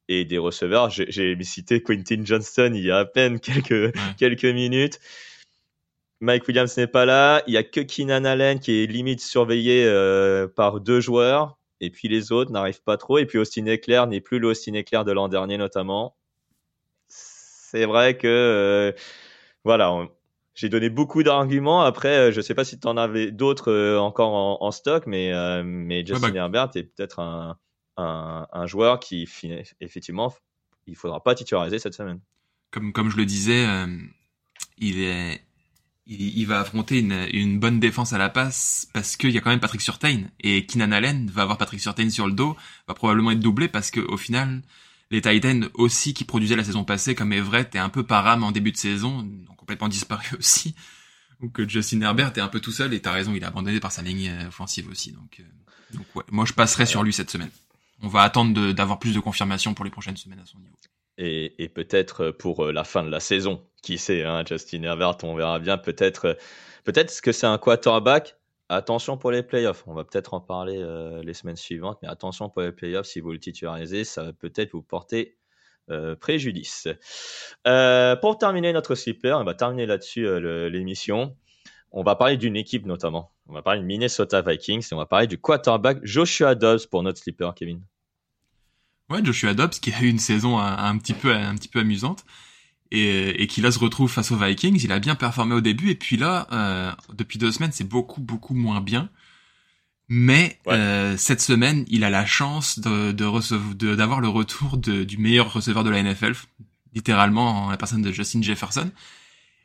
Et 0.10 0.24
des 0.24 0.38
receveurs, 0.38 0.90
j'ai 0.90 1.38
cité 1.44 1.82
Quentin 1.82 2.24
Johnston 2.24 2.72
il 2.74 2.86
y 2.86 2.92
a 2.92 3.00
à 3.00 3.06
peine 3.06 3.40
quelques, 3.40 3.94
quelques 4.18 4.46
minutes. 4.46 5.00
Mike 6.22 6.48
Williams 6.48 6.76
n'est 6.78 6.88
pas 6.88 7.06
là. 7.06 7.44
Il 7.46 7.54
y 7.54 7.58
a 7.58 7.64
que 7.64 7.82
Keenan 7.82 8.24
Allen 8.24 8.60
qui 8.60 8.84
est 8.84 8.88
limite 8.88 9.22
surveillé 9.22 9.86
euh, 9.86 10.48
par 10.48 10.80
deux 10.80 11.02
joueurs. 11.02 11.58
Et 11.80 11.92
puis 11.92 12.08
les 12.08 12.32
autres 12.32 12.52
n'arrivent 12.52 12.82
pas 12.82 12.98
trop. 12.98 13.18
Et 13.18 13.26
puis 13.26 13.38
Austin 13.38 13.66
Eckler 13.66 14.04
n'est 14.08 14.22
plus 14.22 14.40
le 14.40 14.48
Austin 14.48 14.74
Eckler 14.74 15.04
de 15.06 15.12
l'an 15.12 15.28
dernier 15.28 15.58
notamment. 15.58 16.16
C'est 17.08 17.86
vrai 17.86 18.18
que 18.18 18.28
euh, 18.28 18.92
voilà, 19.64 19.92
on, 19.92 20.10
j'ai 20.58 20.70
donné 20.70 20.90
beaucoup 20.90 21.22
d'arguments. 21.22 21.82
Après, 21.82 22.18
euh, 22.18 22.32
je 22.32 22.38
ne 22.38 22.42
sais 22.42 22.56
pas 22.56 22.64
si 22.64 22.80
tu 22.80 22.88
en 22.88 22.98
avais 22.98 23.32
d'autres 23.32 23.98
encore 23.98 24.62
en, 24.62 24.72
stock, 24.72 25.06
mais, 25.06 25.32
euh, 25.32 25.62
mais 25.64 26.04
Justin 26.04 26.30
bah 26.30 26.36
Herbert 26.36 26.70
est 26.76 26.84
peut-être 26.84 27.20
un, 27.20 27.58
un, 27.98 28.48
un, 28.52 28.66
joueur 28.66 29.00
qui, 29.00 29.28
effectivement, 29.82 30.34
il 30.86 30.96
faudra 30.96 31.22
pas 31.22 31.36
titulariser 31.36 31.80
cette 31.80 31.94
semaine. 31.94 32.20
Comme, 32.72 32.94
comme 32.94 33.10
je 33.10 33.18
le 33.18 33.26
disais, 33.26 33.66
il 34.78 35.00
est, 35.00 35.42
il, 36.08 36.46
va 36.46 36.62
affronter 36.62 37.00
une, 37.00 37.28
une, 37.34 37.60
bonne 37.60 37.80
défense 37.80 38.14
à 38.14 38.18
la 38.18 38.30
passe 38.30 38.88
parce 38.94 39.18
qu'il 39.18 39.32
y 39.32 39.38
a 39.38 39.42
quand 39.42 39.50
même 39.50 39.60
Patrick 39.60 39.82
Surtain 39.82 40.24
et 40.40 40.66
Keenan 40.66 40.92
Allen 40.92 41.30
va 41.30 41.42
avoir 41.42 41.58
Patrick 41.58 41.82
Surtain 41.82 42.10
sur 42.10 42.28
le 42.28 42.34
dos, 42.34 42.56
va 42.88 42.94
probablement 42.94 43.32
être 43.32 43.40
doublé 43.40 43.68
parce 43.68 43.92
qu'au 43.92 44.18
final, 44.18 44.62
les 45.12 45.22
Titans 45.22 45.70
aussi 45.74 46.14
qui 46.14 46.24
produisaient 46.24 46.56
la 46.56 46.64
saison 46.64 46.84
passée 46.84 47.16
comme 47.16 47.34
Everett 47.34 47.76
est 47.76 47.80
un 47.80 47.90
peu 47.90 48.04
par 48.04 48.28
âme 48.28 48.44
en 48.44 48.52
début 48.52 48.72
de 48.72 48.78
saison, 48.78 49.28
ont 49.50 49.56
complètement 49.56 49.90
disparu 49.90 50.26
aussi. 50.40 50.76
Donc 51.42 51.60
euh, 51.60 51.68
Justin 51.68 52.02
Herbert 52.02 52.34
est 52.36 52.42
un 52.42 52.48
peu 52.48 52.60
tout 52.60 52.72
seul 52.72 52.94
et 52.94 53.02
t'as 53.02 53.12
raison, 53.12 53.34
il 53.36 53.44
est 53.44 53.46
abandonné 53.46 53.80
par 53.80 53.92
sa 53.92 54.02
ligne 54.02 54.30
euh, 54.30 54.48
offensive 54.48 54.90
aussi. 54.90 55.12
Donc, 55.12 55.40
euh, 55.40 55.44
donc 55.94 56.06
ouais, 56.16 56.24
moi 56.32 56.46
je 56.46 56.54
passerai 56.54 56.86
sur 56.86 57.04
lui 57.04 57.14
cette 57.14 57.30
semaine. 57.30 57.52
On 58.04 58.08
va 58.08 58.22
attendre 58.22 58.74
d'avoir 58.74 59.00
plus 59.00 59.14
de 59.14 59.20
confirmation 59.20 59.74
pour 59.74 59.86
les 59.86 59.92
prochaines 59.92 60.18
semaines 60.18 60.40
à 60.40 60.46
son 60.46 60.60
niveau. 60.60 60.76
Et, 61.18 61.70
peut-être 61.74 62.30
pour 62.30 62.66
la 62.66 62.84
fin 62.84 63.04
de 63.04 63.10
la 63.10 63.20
saison, 63.20 63.64
qui 63.82 63.98
sait, 63.98 64.24
hein, 64.24 64.44
Justin 64.48 64.84
Herbert, 64.84 65.18
on 65.24 65.34
verra 65.34 65.58
bien. 65.58 65.78
Peut-être, 65.80 66.38
peut-être 66.84 67.22
que 67.22 67.32
c'est 67.32 67.48
un 67.48 67.58
quarterback? 67.58 68.38
Attention 68.70 69.18
pour 69.18 69.32
les 69.32 69.44
playoffs, 69.44 69.86
on 69.88 69.94
va 69.94 70.04
peut-être 70.04 70.34
en 70.34 70.42
parler 70.42 70.78
euh, 70.78 71.24
les 71.24 71.34
semaines 71.34 71.56
suivantes, 71.56 72.00
mais 72.02 72.10
attention 72.10 72.50
pour 72.50 72.64
les 72.64 72.74
playoffs, 72.74 73.06
si 73.06 73.22
vous 73.22 73.32
le 73.32 73.40
titularisez, 73.40 74.04
ça 74.04 74.24
va 74.24 74.34
peut-être 74.34 74.74
vous 74.74 74.82
porter 74.82 75.38
euh, 75.90 76.18
préjudice. 76.18 76.90
Euh, 77.66 78.18
pour 78.18 78.38
terminer 78.38 78.74
notre 78.74 78.96
slipper, 78.96 79.32
on 79.32 79.46
va 79.46 79.54
terminer 79.54 79.86
là-dessus 79.86 80.28
l'émission. 80.70 81.38
On 81.92 82.04
va 82.04 82.16
parler 82.16 82.38
d'une 82.38 82.56
équipe 82.56 82.86
notamment. 82.86 83.32
On 83.48 83.54
va 83.54 83.62
parler 83.62 83.82
de 83.82 83.86
Minnesota 83.86 84.42
Vikings 84.42 84.86
et 84.92 84.94
on 84.94 84.98
va 84.98 85.06
parler 85.06 85.28
du 85.28 85.38
quarterback 85.38 86.00
Joshua 86.04 86.56
Dobbs 86.56 86.88
pour 86.90 87.04
notre 87.04 87.20
slipper, 87.20 87.50
Kevin. 87.56 87.82
Ouais, 89.10 89.24
Joshua 89.24 89.54
Dobbs 89.54 89.70
qui 89.70 89.94
a 89.94 90.02
eu 90.02 90.08
une 90.08 90.20
saison 90.20 90.60
un 90.60 90.98
petit 90.98 91.14
peu, 91.14 91.34
un 91.34 91.56
petit 91.56 91.70
peu 91.70 91.80
amusante 91.80 92.26
et, 92.92 93.42
et 93.42 93.48
qui 93.48 93.62
là 93.62 93.72
se 93.72 93.80
retrouve 93.80 94.12
face 94.12 94.32
aux 94.32 94.38
Vikings. 94.38 94.80
Il 94.84 94.92
a 94.92 95.00
bien 95.00 95.16
performé 95.16 95.56
au 95.56 95.62
début 95.62 95.90
et 95.90 95.96
puis 95.96 96.18
là, 96.18 96.48
euh, 96.52 96.92
depuis 97.14 97.40
deux 97.40 97.52
semaines, 97.52 97.72
c'est 97.72 97.88
beaucoup 97.88 98.22
beaucoup 98.22 98.54
moins 98.54 98.82
bien. 98.82 99.10
Mais 100.10 100.58
euh, 100.68 101.18
cette 101.18 101.42
semaine, 101.42 101.84
il 101.90 102.04
a 102.04 102.10
la 102.10 102.26
chance 102.26 102.80
de, 102.80 103.12
d'avoir 103.12 104.22
le 104.22 104.30
retour 104.30 104.78
de, 104.78 105.04
du 105.04 105.18
meilleur 105.18 105.52
receveur 105.52 105.84
de 105.84 105.90
la 105.90 106.02
NFL, 106.02 106.34
littéralement 106.94 107.66
en 107.66 107.70
la 107.70 107.78
personne 107.78 108.02
de 108.02 108.12
Justin 108.12 108.42
Jefferson. 108.42 108.90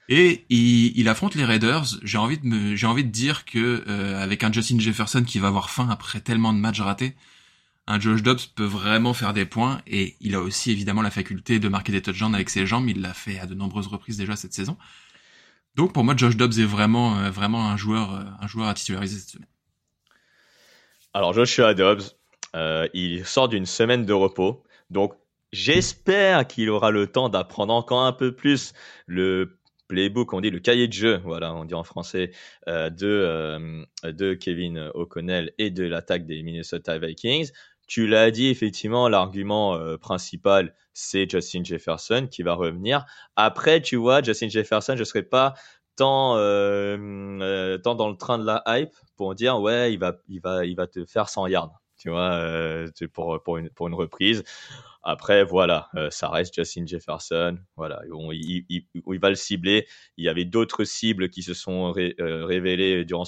Et 0.08 0.44
il, 0.48 0.98
il 0.98 1.08
affronte 1.08 1.34
les 1.34 1.44
Raiders. 1.44 1.84
J'ai 2.02 2.18
envie 2.18 2.38
de 2.38 2.46
me, 2.46 2.76
j'ai 2.76 2.86
envie 2.86 3.04
de 3.04 3.10
dire 3.10 3.44
que 3.44 3.84
euh, 3.86 4.22
avec 4.22 4.44
un 4.44 4.52
Justin 4.52 4.78
Jefferson 4.78 5.22
qui 5.24 5.38
va 5.38 5.48
avoir 5.48 5.70
faim 5.70 5.88
après 5.90 6.20
tellement 6.20 6.52
de 6.52 6.58
matchs 6.58 6.80
ratés, 6.80 7.14
un 7.86 7.98
Josh 7.98 8.22
Dobbs 8.22 8.40
peut 8.54 8.64
vraiment 8.64 9.12
faire 9.12 9.32
des 9.32 9.44
points 9.44 9.80
et 9.86 10.16
il 10.20 10.34
a 10.34 10.40
aussi 10.40 10.70
évidemment 10.70 11.02
la 11.02 11.10
faculté 11.10 11.58
de 11.58 11.68
marquer 11.68 11.92
des 11.92 12.02
touchdowns 12.02 12.34
avec 12.34 12.48
ses 12.48 12.66
jambes. 12.66 12.88
Il 12.88 13.00
l'a 13.00 13.14
fait 13.14 13.38
à 13.38 13.46
de 13.46 13.54
nombreuses 13.54 13.88
reprises 13.88 14.16
déjà 14.16 14.36
cette 14.36 14.52
saison. 14.52 14.76
Donc 15.74 15.92
pour 15.92 16.04
moi, 16.04 16.14
Josh 16.16 16.36
Dobbs 16.36 16.58
est 16.58 16.64
vraiment 16.64 17.18
euh, 17.18 17.30
vraiment 17.30 17.68
un 17.68 17.76
joueur 17.76 18.14
euh, 18.14 18.22
un 18.40 18.46
joueur 18.46 18.68
à 18.68 18.74
titulariser 18.74 19.18
cette 19.18 19.30
semaine. 19.30 19.48
Alors 21.14 21.32
Joshua 21.32 21.74
Dobbs, 21.74 22.02
euh, 22.54 22.86
il 22.94 23.24
sort 23.26 23.48
d'une 23.48 23.66
semaine 23.66 24.04
de 24.04 24.12
repos, 24.12 24.62
donc 24.90 25.14
j'espère 25.52 26.46
qu'il 26.46 26.70
aura 26.70 26.90
le 26.90 27.06
temps 27.06 27.28
d'apprendre 27.28 27.74
encore 27.74 28.02
un 28.02 28.12
peu 28.12 28.34
plus 28.34 28.72
le 29.06 29.58
playbook, 29.92 30.33
on 30.33 30.40
dit 30.40 30.50
le 30.50 30.61
cahier 30.61 30.88
de 30.88 30.92
jeu, 30.92 31.20
voilà, 31.24 31.55
on 31.55 31.64
dit 31.64 31.74
en 31.74 31.85
français, 31.85 32.31
de, 32.66 33.85
de 34.05 34.35
Kevin 34.35 34.90
O'Connell 34.94 35.52
et 35.59 35.70
de 35.70 35.85
l'attaque 35.85 36.26
des 36.26 36.42
Minnesota 36.42 36.98
Vikings. 36.98 37.50
Tu 37.92 38.07
l'as 38.07 38.31
dit, 38.31 38.48
effectivement, 38.48 39.09
l'argument 39.11 39.74
euh, 39.74 39.98
principal, 39.98 40.74
c'est 40.94 41.28
Justin 41.31 41.62
Jefferson 41.62 42.26
qui 42.31 42.42
va 42.42 42.55
revenir. 42.55 43.05
Après, 43.37 43.83
tu 43.83 43.96
vois, 43.96 44.22
Justin 44.22 44.48
Jefferson, 44.48 44.94
je 44.94 45.00
ne 45.00 45.05
serais 45.05 45.22
pas 45.22 45.52
tant, 45.96 46.37
euh, 46.38 46.96
euh, 47.42 47.76
tant 47.76 47.94
dans 47.94 48.09
le 48.09 48.16
train 48.16 48.38
de 48.38 48.46
la 48.46 48.62
hype 48.66 48.94
pour 49.16 49.35
dire, 49.35 49.61
ouais, 49.61 49.92
il 49.92 49.98
va, 49.98 50.16
il 50.28 50.40
va, 50.40 50.64
il 50.64 50.74
va 50.74 50.87
te 50.87 51.05
faire 51.05 51.28
100 51.28 51.48
yards, 51.48 51.82
tu 52.02 52.10
vois, 52.10 52.84
pour, 53.12 53.40
pour, 53.42 53.58
une, 53.58 53.94
reprise. 53.94 54.42
Après, 55.04 55.44
voilà, 55.44 55.88
ça 56.10 56.28
reste 56.28 56.54
Justin 56.54 56.86
Jefferson. 56.86 57.58
Voilà, 57.76 58.02
il, 58.32 59.18
va 59.20 59.28
le 59.28 59.34
cibler. 59.34 59.86
Il 60.16 60.24
y 60.24 60.28
avait 60.28 60.44
d'autres 60.44 60.84
cibles 60.84 61.28
qui 61.28 61.42
se 61.42 61.54
sont 61.54 61.92
révélées 61.92 63.04
durant, 63.04 63.24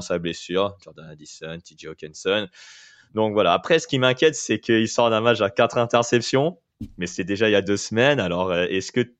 sa 0.00 0.18
blessure. 0.18 0.76
Jordan 0.82 1.10
Addison, 1.10 1.58
TJ 1.58 1.86
Hawkinson. 1.86 2.48
Donc 3.14 3.32
voilà. 3.32 3.52
Après, 3.52 3.78
ce 3.78 3.86
qui 3.86 3.98
m'inquiète, 3.98 4.34
c'est 4.34 4.60
qu'il 4.60 4.88
sort 4.88 5.10
d'un 5.10 5.20
match 5.20 5.40
à 5.40 5.50
quatre 5.50 5.78
interceptions, 5.78 6.58
mais 6.96 7.06
c'est 7.06 7.24
déjà 7.24 7.48
il 7.48 7.52
y 7.52 7.56
a 7.56 7.62
deux 7.62 7.76
semaines. 7.76 8.20
Alors, 8.20 8.50
euh, 8.50 8.66
est-ce 8.68 8.92
que 8.92 9.12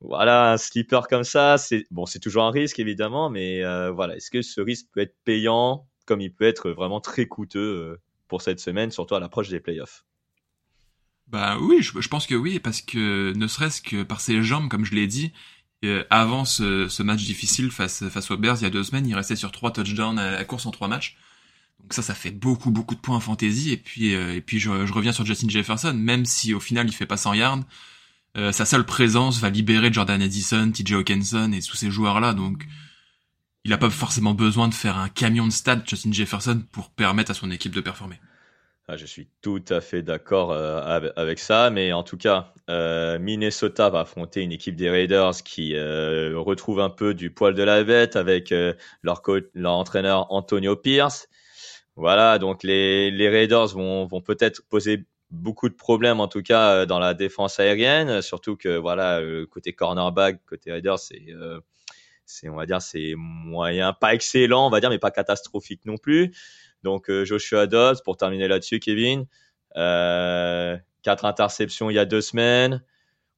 voilà 0.00 0.52
un 0.52 0.56
slipper 0.58 1.00
comme 1.08 1.24
ça, 1.24 1.56
c'est 1.58 1.86
bon, 1.90 2.06
c'est 2.06 2.18
toujours 2.18 2.44
un 2.44 2.50
risque 2.50 2.78
évidemment, 2.78 3.30
mais 3.30 3.64
euh, 3.64 3.90
voilà, 3.90 4.16
est-ce 4.16 4.30
que 4.30 4.42
ce 4.42 4.60
risque 4.60 4.86
peut 4.92 5.00
être 5.00 5.16
payant 5.24 5.88
comme 6.06 6.20
il 6.20 6.32
peut 6.32 6.46
être 6.46 6.70
vraiment 6.70 7.00
très 7.00 7.26
coûteux 7.26 7.60
euh, 7.60 8.00
pour 8.28 8.42
cette 8.42 8.60
semaine, 8.60 8.90
surtout 8.90 9.14
à 9.14 9.20
l'approche 9.20 9.48
des 9.48 9.60
playoffs. 9.60 10.04
Bah 11.28 11.58
oui, 11.60 11.82
je, 11.82 12.08
pense 12.08 12.26
que 12.26 12.34
oui, 12.34 12.60
parce 12.60 12.82
que 12.82 13.32
ne 13.34 13.46
serait-ce 13.48 13.82
que 13.82 14.04
par 14.04 14.20
ses 14.20 14.42
jambes, 14.42 14.68
comme 14.68 14.84
je 14.84 14.94
l'ai 14.94 15.08
dit, 15.08 15.32
euh, 15.84 16.04
avant 16.08 16.44
ce, 16.44 16.88
ce, 16.88 17.02
match 17.02 17.24
difficile 17.24 17.70
face, 17.70 18.08
face 18.08 18.30
aux 18.30 18.36
Bears 18.36 18.58
il 18.58 18.62
y 18.62 18.66
a 18.66 18.70
deux 18.70 18.84
semaines, 18.84 19.06
il 19.06 19.14
restait 19.14 19.36
sur 19.36 19.50
trois 19.50 19.72
touchdowns 19.72 20.18
à 20.18 20.30
la 20.30 20.44
course 20.44 20.66
en 20.66 20.70
trois 20.70 20.88
matchs. 20.88 21.16
Donc 21.80 21.92
ça, 21.92 22.02
ça 22.02 22.14
fait 22.14 22.30
beaucoup, 22.30 22.70
beaucoup 22.70 22.94
de 22.94 23.00
points 23.00 23.16
en 23.16 23.20
fantasy. 23.20 23.72
Et 23.72 23.76
puis, 23.76 24.14
euh, 24.14 24.34
et 24.34 24.40
puis 24.40 24.58
je, 24.58 24.70
reviens 24.70 25.12
sur 25.12 25.26
Justin 25.26 25.48
Jefferson, 25.48 25.94
même 25.94 26.24
si 26.24 26.54
au 26.54 26.60
final 26.60 26.88
il 26.88 26.92
fait 26.92 27.06
pas 27.06 27.16
100 27.16 27.34
yards, 27.34 27.60
euh, 28.36 28.52
sa 28.52 28.64
seule 28.64 28.84
présence 28.84 29.40
va 29.40 29.50
libérer 29.50 29.92
Jordan 29.92 30.20
Edison, 30.20 30.70
TJ 30.70 30.92
Hawkinson 30.92 31.52
et 31.52 31.60
tous 31.60 31.76
ces 31.76 31.90
joueurs-là. 31.90 32.34
Donc, 32.34 32.66
il 33.66 33.72
a 33.72 33.78
pas 33.78 33.90
forcément 33.90 34.32
besoin 34.32 34.68
de 34.68 34.74
faire 34.74 34.96
un 34.96 35.08
camion 35.08 35.44
de 35.44 35.52
stade 35.52 35.82
Justin 35.84 36.12
Jefferson 36.12 36.62
pour 36.70 36.88
permettre 36.90 37.32
à 37.32 37.34
son 37.34 37.50
équipe 37.50 37.74
de 37.74 37.80
performer. 37.80 38.20
Ah, 38.86 38.96
je 38.96 39.06
suis 39.06 39.28
tout 39.42 39.64
à 39.68 39.80
fait 39.80 40.02
d'accord 40.02 40.52
euh, 40.52 41.10
avec 41.16 41.40
ça, 41.40 41.70
mais 41.70 41.92
en 41.92 42.04
tout 42.04 42.16
cas, 42.16 42.52
euh, 42.70 43.18
Minnesota 43.18 43.90
va 43.90 44.00
affronter 44.00 44.42
une 44.42 44.52
équipe 44.52 44.76
des 44.76 44.88
Raiders 44.88 45.42
qui 45.44 45.74
euh, 45.74 46.38
retrouve 46.38 46.78
un 46.78 46.90
peu 46.90 47.12
du 47.12 47.30
poil 47.32 47.54
de 47.54 47.62
la 47.64 47.82
bête 47.82 48.14
avec 48.14 48.54
leur, 49.02 49.22
entraîneur 49.64 50.32
Antonio 50.32 50.76
Pierce. 50.76 51.28
Voilà, 51.96 52.38
donc 52.38 52.62
les, 52.62 53.10
les 53.10 53.28
Raiders 53.28 53.74
vont, 53.74 54.06
vont 54.06 54.20
peut-être 54.20 54.62
poser 54.68 55.06
beaucoup 55.30 55.68
de 55.68 55.74
problèmes 55.74 56.20
en 56.20 56.28
tout 56.28 56.42
cas 56.42 56.86
dans 56.86 57.00
la 57.00 57.14
défense 57.14 57.58
aérienne, 57.58 58.22
surtout 58.22 58.54
que 58.56 58.76
voilà, 58.76 59.20
côté 59.50 59.72
cornerback, 59.72 60.38
côté 60.46 60.70
Raiders, 60.70 61.00
c'est 61.00 61.34
c'est 62.26 62.48
on 62.48 62.56
va 62.56 62.66
dire 62.66 62.82
c'est 62.82 63.14
moyen, 63.16 63.92
pas 63.92 64.14
excellent, 64.14 64.66
on 64.66 64.70
va 64.70 64.80
dire, 64.80 64.90
mais 64.90 64.98
pas 64.98 65.10
catastrophique 65.10 65.80
non 65.84 65.96
plus. 65.96 66.34
Donc 66.82 67.08
euh, 67.08 67.24
Joshua 67.24 67.66
Dobbs, 67.66 68.02
pour 68.04 68.16
terminer 68.16 68.48
là-dessus, 68.48 68.80
Kevin, 68.80 69.26
euh, 69.76 70.76
quatre 71.02 71.24
interceptions 71.24 71.90
il 71.90 71.94
y 71.94 71.98
a 71.98 72.04
deux 72.04 72.20
semaines. 72.20 72.82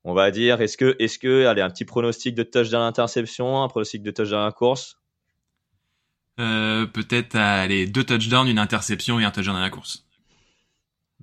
On 0.05 0.15
va 0.15 0.31
dire, 0.31 0.61
est-ce 0.61 0.77
que, 0.77 0.97
est-ce 0.99 1.19
que, 1.19 1.47
allez, 1.47 1.61
un 1.61 1.71
petit 1.71 1.85
pronostic 1.85 2.35
de 2.35 2.43
touchdown 2.43 2.83
interception, 2.83 3.63
un 3.63 3.69
pronostic 3.69 4.03
de 4.03 4.11
touchdown 4.11 4.47
à 4.47 4.53
course? 4.53 4.99
Euh, 6.41 6.87
Peut-être, 6.87 7.35
allez, 7.35 7.87
deux 7.87 8.05
touchdowns, 8.05 8.49
une 8.49 8.59
interception 8.59 9.19
et 9.21 9.25
un 9.25 9.31
touchdown 9.31 9.57
à 9.57 9.61
la 9.61 9.71
course. 9.71 10.05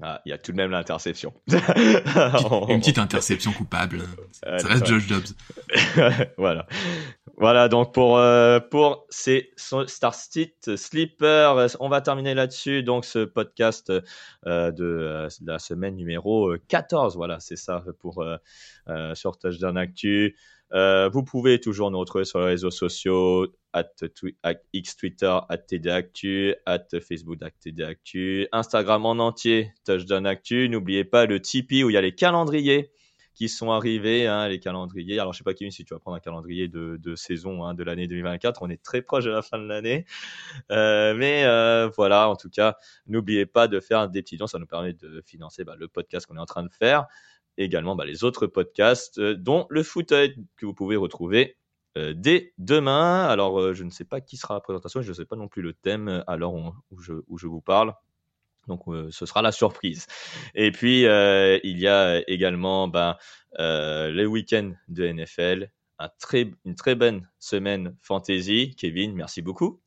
Ah, 0.01 0.21
il 0.25 0.29
y 0.29 0.33
a 0.33 0.37
tout 0.37 0.51
de 0.51 0.57
même 0.57 0.71
l'interception. 0.71 1.33
Une 1.47 2.79
petite 2.79 2.97
interception 2.99 3.53
coupable. 3.53 4.01
Ça 4.33 4.67
reste 4.67 4.85
Josh 4.85 5.07
Dobbs. 5.07 6.27
voilà. 6.37 6.67
Voilà, 7.37 7.67
donc 7.67 7.93
pour, 7.93 8.17
euh, 8.17 8.61
pour 8.61 9.05
ces 9.09 9.51
Star 9.57 10.15
State 10.15 10.77
Sleeper, 10.77 11.67
on 11.81 11.89
va 11.89 11.99
terminer 11.99 12.33
là-dessus. 12.33 12.81
Donc 12.81 13.03
ce 13.03 13.25
podcast 13.25 13.91
euh, 14.47 14.71
de, 14.71 14.85
euh, 14.85 15.27
la 15.45 15.59
semaine 15.59 15.97
numéro 15.97 16.53
14. 16.69 17.17
Voilà, 17.17 17.41
c'est 17.41 17.57
ça 17.57 17.83
pour 17.99 18.23
euh, 18.23 19.15
sur 19.15 19.37
Touchdown 19.37 19.77
Actu. 19.77 20.37
vous 20.71 21.23
pouvez 21.23 21.59
toujours 21.59 21.91
nous 21.91 21.99
retrouver 21.99 22.23
sur 22.23 22.39
les 22.39 22.45
réseaux 22.45 22.71
sociaux, 22.71 23.47
at, 23.73 23.83
X 24.71 24.95
Twitter, 24.95 25.37
at 25.49 25.57
TDActu, 25.57 26.55
at 26.65 26.87
Facebook 27.01 27.39
TDActu, 27.59 28.47
Instagram 28.53 29.05
en 29.05 29.19
entier, 29.19 29.73
Touchdown 29.85 30.25
Actu. 30.25 30.69
N'oubliez 30.69 31.03
pas 31.03 31.25
le 31.25 31.41
Tipeee 31.41 31.83
où 31.83 31.89
il 31.89 31.93
y 31.93 31.97
a 31.97 32.01
les 32.01 32.15
calendriers 32.15 32.91
qui 33.35 33.49
sont 33.49 33.71
arrivés, 33.71 34.27
hein, 34.27 34.47
les 34.47 34.59
calendriers. 34.59 35.19
Alors, 35.19 35.33
je 35.33 35.39
sais 35.39 35.43
pas, 35.43 35.53
Kevin, 35.53 35.71
si 35.71 35.83
tu 35.83 35.93
vas 35.93 35.99
prendre 35.99 36.15
un 36.15 36.21
calendrier 36.21 36.69
de, 36.69 37.15
saison 37.15 37.65
hein, 37.65 37.73
de 37.73 37.83
l'année 37.83 38.07
2024. 38.07 38.61
On 38.61 38.69
est 38.69 38.81
très 38.81 39.01
proche 39.01 39.25
de 39.25 39.29
la 39.29 39.41
fin 39.41 39.59
de 39.59 39.67
l'année. 39.67 40.05
Euh, 40.71 41.13
mais 41.13 41.43
euh, 41.45 41.89
voilà, 41.95 42.29
en 42.29 42.35
tout 42.35 42.49
cas, 42.49 42.77
n'oubliez 43.07 43.45
pas 43.45 43.67
de 43.67 43.79
faire 43.79 44.09
des 44.09 44.21
petits 44.21 44.37
dons. 44.37 44.47
Ça 44.47 44.57
nous 44.57 44.65
permet 44.65 44.93
de 44.93 45.21
financer 45.25 45.65
bah, 45.65 45.75
le 45.77 45.87
podcast 45.89 46.25
qu'on 46.25 46.37
est 46.37 46.41
en 46.41 46.45
train 46.45 46.63
de 46.63 46.71
faire. 46.71 47.07
Également 47.57 47.95
bah, 47.95 48.05
les 48.05 48.23
autres 48.23 48.47
podcasts, 48.47 49.19
euh, 49.19 49.35
dont 49.35 49.67
le 49.69 49.83
fauteuil 49.83 50.35
que 50.57 50.65
vous 50.65 50.73
pouvez 50.73 50.95
retrouver 50.95 51.57
dès 52.13 52.53
demain. 52.57 53.25
Alors, 53.25 53.73
je 53.73 53.85
ne 53.85 53.89
sais 53.89 54.03
pas 54.03 54.19
qui 54.19 54.35
sera 54.35 54.55
la 54.55 54.59
présentation, 54.59 55.01
je 55.01 55.07
ne 55.07 55.13
sais 55.13 55.23
pas 55.23 55.37
non 55.37 55.47
plus 55.47 55.61
le 55.61 55.71
thème 55.71 56.25
à 56.27 56.35
l'heure 56.35 56.53
où 56.53 56.99
je 56.99 57.47
vous 57.47 57.61
parle. 57.61 57.93
Donc, 58.67 58.87
euh, 58.87 59.09
ce 59.11 59.25
sera 59.25 59.41
la 59.41 59.51
surprise. 59.51 60.07
Et 60.53 60.71
puis, 60.71 61.01
il 61.01 61.79
y 61.79 61.87
a 61.87 62.21
également 62.29 62.87
ben, 62.87 63.17
le 63.57 64.25
week-end 64.25 64.73
de 64.87 65.07
NFL, 65.07 65.69
un 65.99 66.09
très, 66.19 66.51
une 66.65 66.75
très 66.75 66.95
bonne 66.95 67.27
semaine 67.39 67.95
fantasy. 68.01 68.75
Kevin, 68.77 69.13
merci 69.13 69.41
beaucoup. 69.41 69.81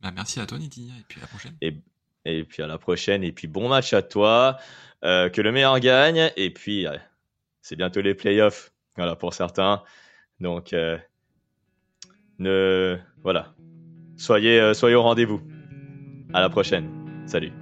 Bah, 0.00 0.10
merci 0.14 0.40
à 0.40 0.46
toi, 0.46 0.58
Nidhi, 0.58 0.88
et 0.88 1.04
puis 1.06 1.20
à 1.20 1.22
la 1.22 1.28
prochaine. 1.28 1.56
Et, 1.60 1.76
et, 2.24 2.44
puis 2.44 2.62
à 2.62 2.66
la 2.66 2.78
prochaine, 2.78 3.22
et 3.22 3.32
puis 3.32 3.48
bon 3.48 3.68
match 3.68 3.92
à 3.92 4.02
toi. 4.02 4.58
que 5.02 5.40
le 5.40 5.52
meilleur 5.52 5.78
gagne, 5.80 6.30
et 6.36 6.50
puis 6.50 6.86
c'est 7.60 7.76
bientôt 7.76 8.00
les 8.00 8.14
playoffs, 8.14 8.72
voilà, 8.96 9.16
pour 9.16 9.34
certains. 9.34 9.82
Donc, 10.40 10.74
ne 12.38 12.98
voilà, 13.22 13.54
soyez 14.16 14.60
euh, 14.60 14.74
soyez 14.74 14.96
au 14.96 15.02
rendez-vous. 15.02 15.40
À 16.34 16.40
la 16.40 16.48
prochaine. 16.48 16.88
Salut. 17.26 17.61